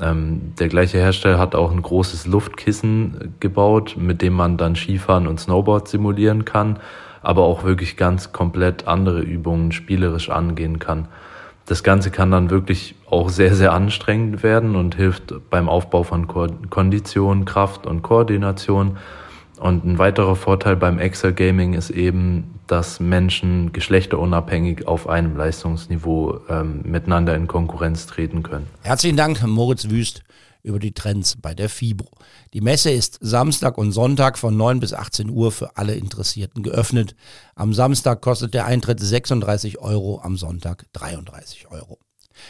Ähm, 0.00 0.52
der 0.58 0.68
gleiche 0.68 0.98
Hersteller 0.98 1.38
hat 1.38 1.54
auch 1.54 1.70
ein 1.70 1.82
großes 1.82 2.26
Luftkissen 2.26 3.34
gebaut, 3.40 3.96
mit 3.98 4.22
dem 4.22 4.34
man 4.34 4.56
dann 4.56 4.76
Skifahren 4.76 5.26
und 5.26 5.40
Snowboard 5.40 5.88
simulieren 5.88 6.44
kann, 6.44 6.78
aber 7.22 7.42
auch 7.42 7.64
wirklich 7.64 7.96
ganz 7.96 8.32
komplett 8.32 8.86
andere 8.86 9.20
Übungen 9.20 9.72
spielerisch 9.72 10.30
angehen 10.30 10.78
kann. 10.78 11.08
Das 11.66 11.84
Ganze 11.84 12.10
kann 12.10 12.32
dann 12.32 12.50
wirklich 12.50 12.96
auch 13.08 13.28
sehr, 13.28 13.54
sehr 13.54 13.72
anstrengend 13.72 14.42
werden 14.42 14.74
und 14.74 14.96
hilft 14.96 15.34
beim 15.50 15.68
Aufbau 15.68 16.02
von 16.02 16.26
Kondition, 16.26 17.44
Kraft 17.44 17.86
und 17.86 18.02
Koordination. 18.02 18.96
Und 19.60 19.84
ein 19.84 19.98
weiterer 19.98 20.36
Vorteil 20.36 20.74
beim 20.74 20.98
Exergaming 20.98 21.74
ist 21.74 21.90
eben, 21.90 22.58
dass 22.66 22.98
Menschen 22.98 23.72
geschlechterunabhängig 23.72 24.88
auf 24.88 25.06
einem 25.06 25.36
Leistungsniveau 25.36 26.40
ähm, 26.48 26.80
miteinander 26.84 27.34
in 27.34 27.46
Konkurrenz 27.46 28.06
treten 28.06 28.42
können. 28.42 28.66
Herzlichen 28.82 29.18
Dank, 29.18 29.46
Moritz 29.46 29.90
Wüst, 29.90 30.22
über 30.62 30.78
die 30.78 30.92
Trends 30.92 31.36
bei 31.36 31.52
der 31.52 31.68
FIBRO. 31.68 32.08
Die 32.54 32.62
Messe 32.62 32.90
ist 32.90 33.18
Samstag 33.20 33.76
und 33.76 33.92
Sonntag 33.92 34.38
von 34.38 34.56
9 34.56 34.80
bis 34.80 34.94
18 34.94 35.28
Uhr 35.28 35.52
für 35.52 35.76
alle 35.76 35.94
Interessierten 35.94 36.62
geöffnet. 36.62 37.14
Am 37.54 37.74
Samstag 37.74 38.22
kostet 38.22 38.54
der 38.54 38.64
Eintritt 38.64 39.00
36 39.00 39.78
Euro, 39.78 40.22
am 40.22 40.38
Sonntag 40.38 40.86
33 40.94 41.70
Euro. 41.70 41.98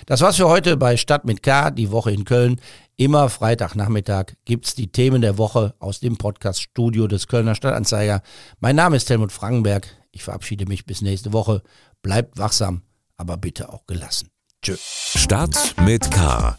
Das 0.07 0.21
war's 0.21 0.37
für 0.37 0.49
heute 0.49 0.77
bei 0.77 0.97
Stadt 0.97 1.25
mit 1.25 1.43
K, 1.43 1.71
die 1.71 1.91
Woche 1.91 2.13
in 2.13 2.25
Köln. 2.25 2.61
Immer 3.01 3.31
Freitagnachmittag 3.31 4.35
gibt's 4.45 4.75
die 4.75 4.93
Themen 4.93 5.23
der 5.23 5.39
Woche 5.39 5.75
aus 5.79 6.01
dem 6.01 6.19
Podcast-Studio 6.19 7.07
des 7.07 7.29
Kölner 7.29 7.55
Stadtanzeiger. 7.55 8.21
Mein 8.59 8.77
Name 8.77 8.97
ist 8.97 9.09
Helmut 9.09 9.33
Frankenberg. 9.33 9.89
Ich 10.11 10.23
verabschiede 10.23 10.67
mich 10.67 10.85
bis 10.85 11.01
nächste 11.01 11.33
Woche. 11.33 11.63
Bleibt 12.03 12.37
wachsam, 12.37 12.83
aber 13.17 13.39
bitte 13.39 13.73
auch 13.73 13.87
gelassen. 13.87 14.29
Tschö. 14.61 14.77
Stadt 14.77 15.75
mit 15.83 16.11
K 16.11 16.59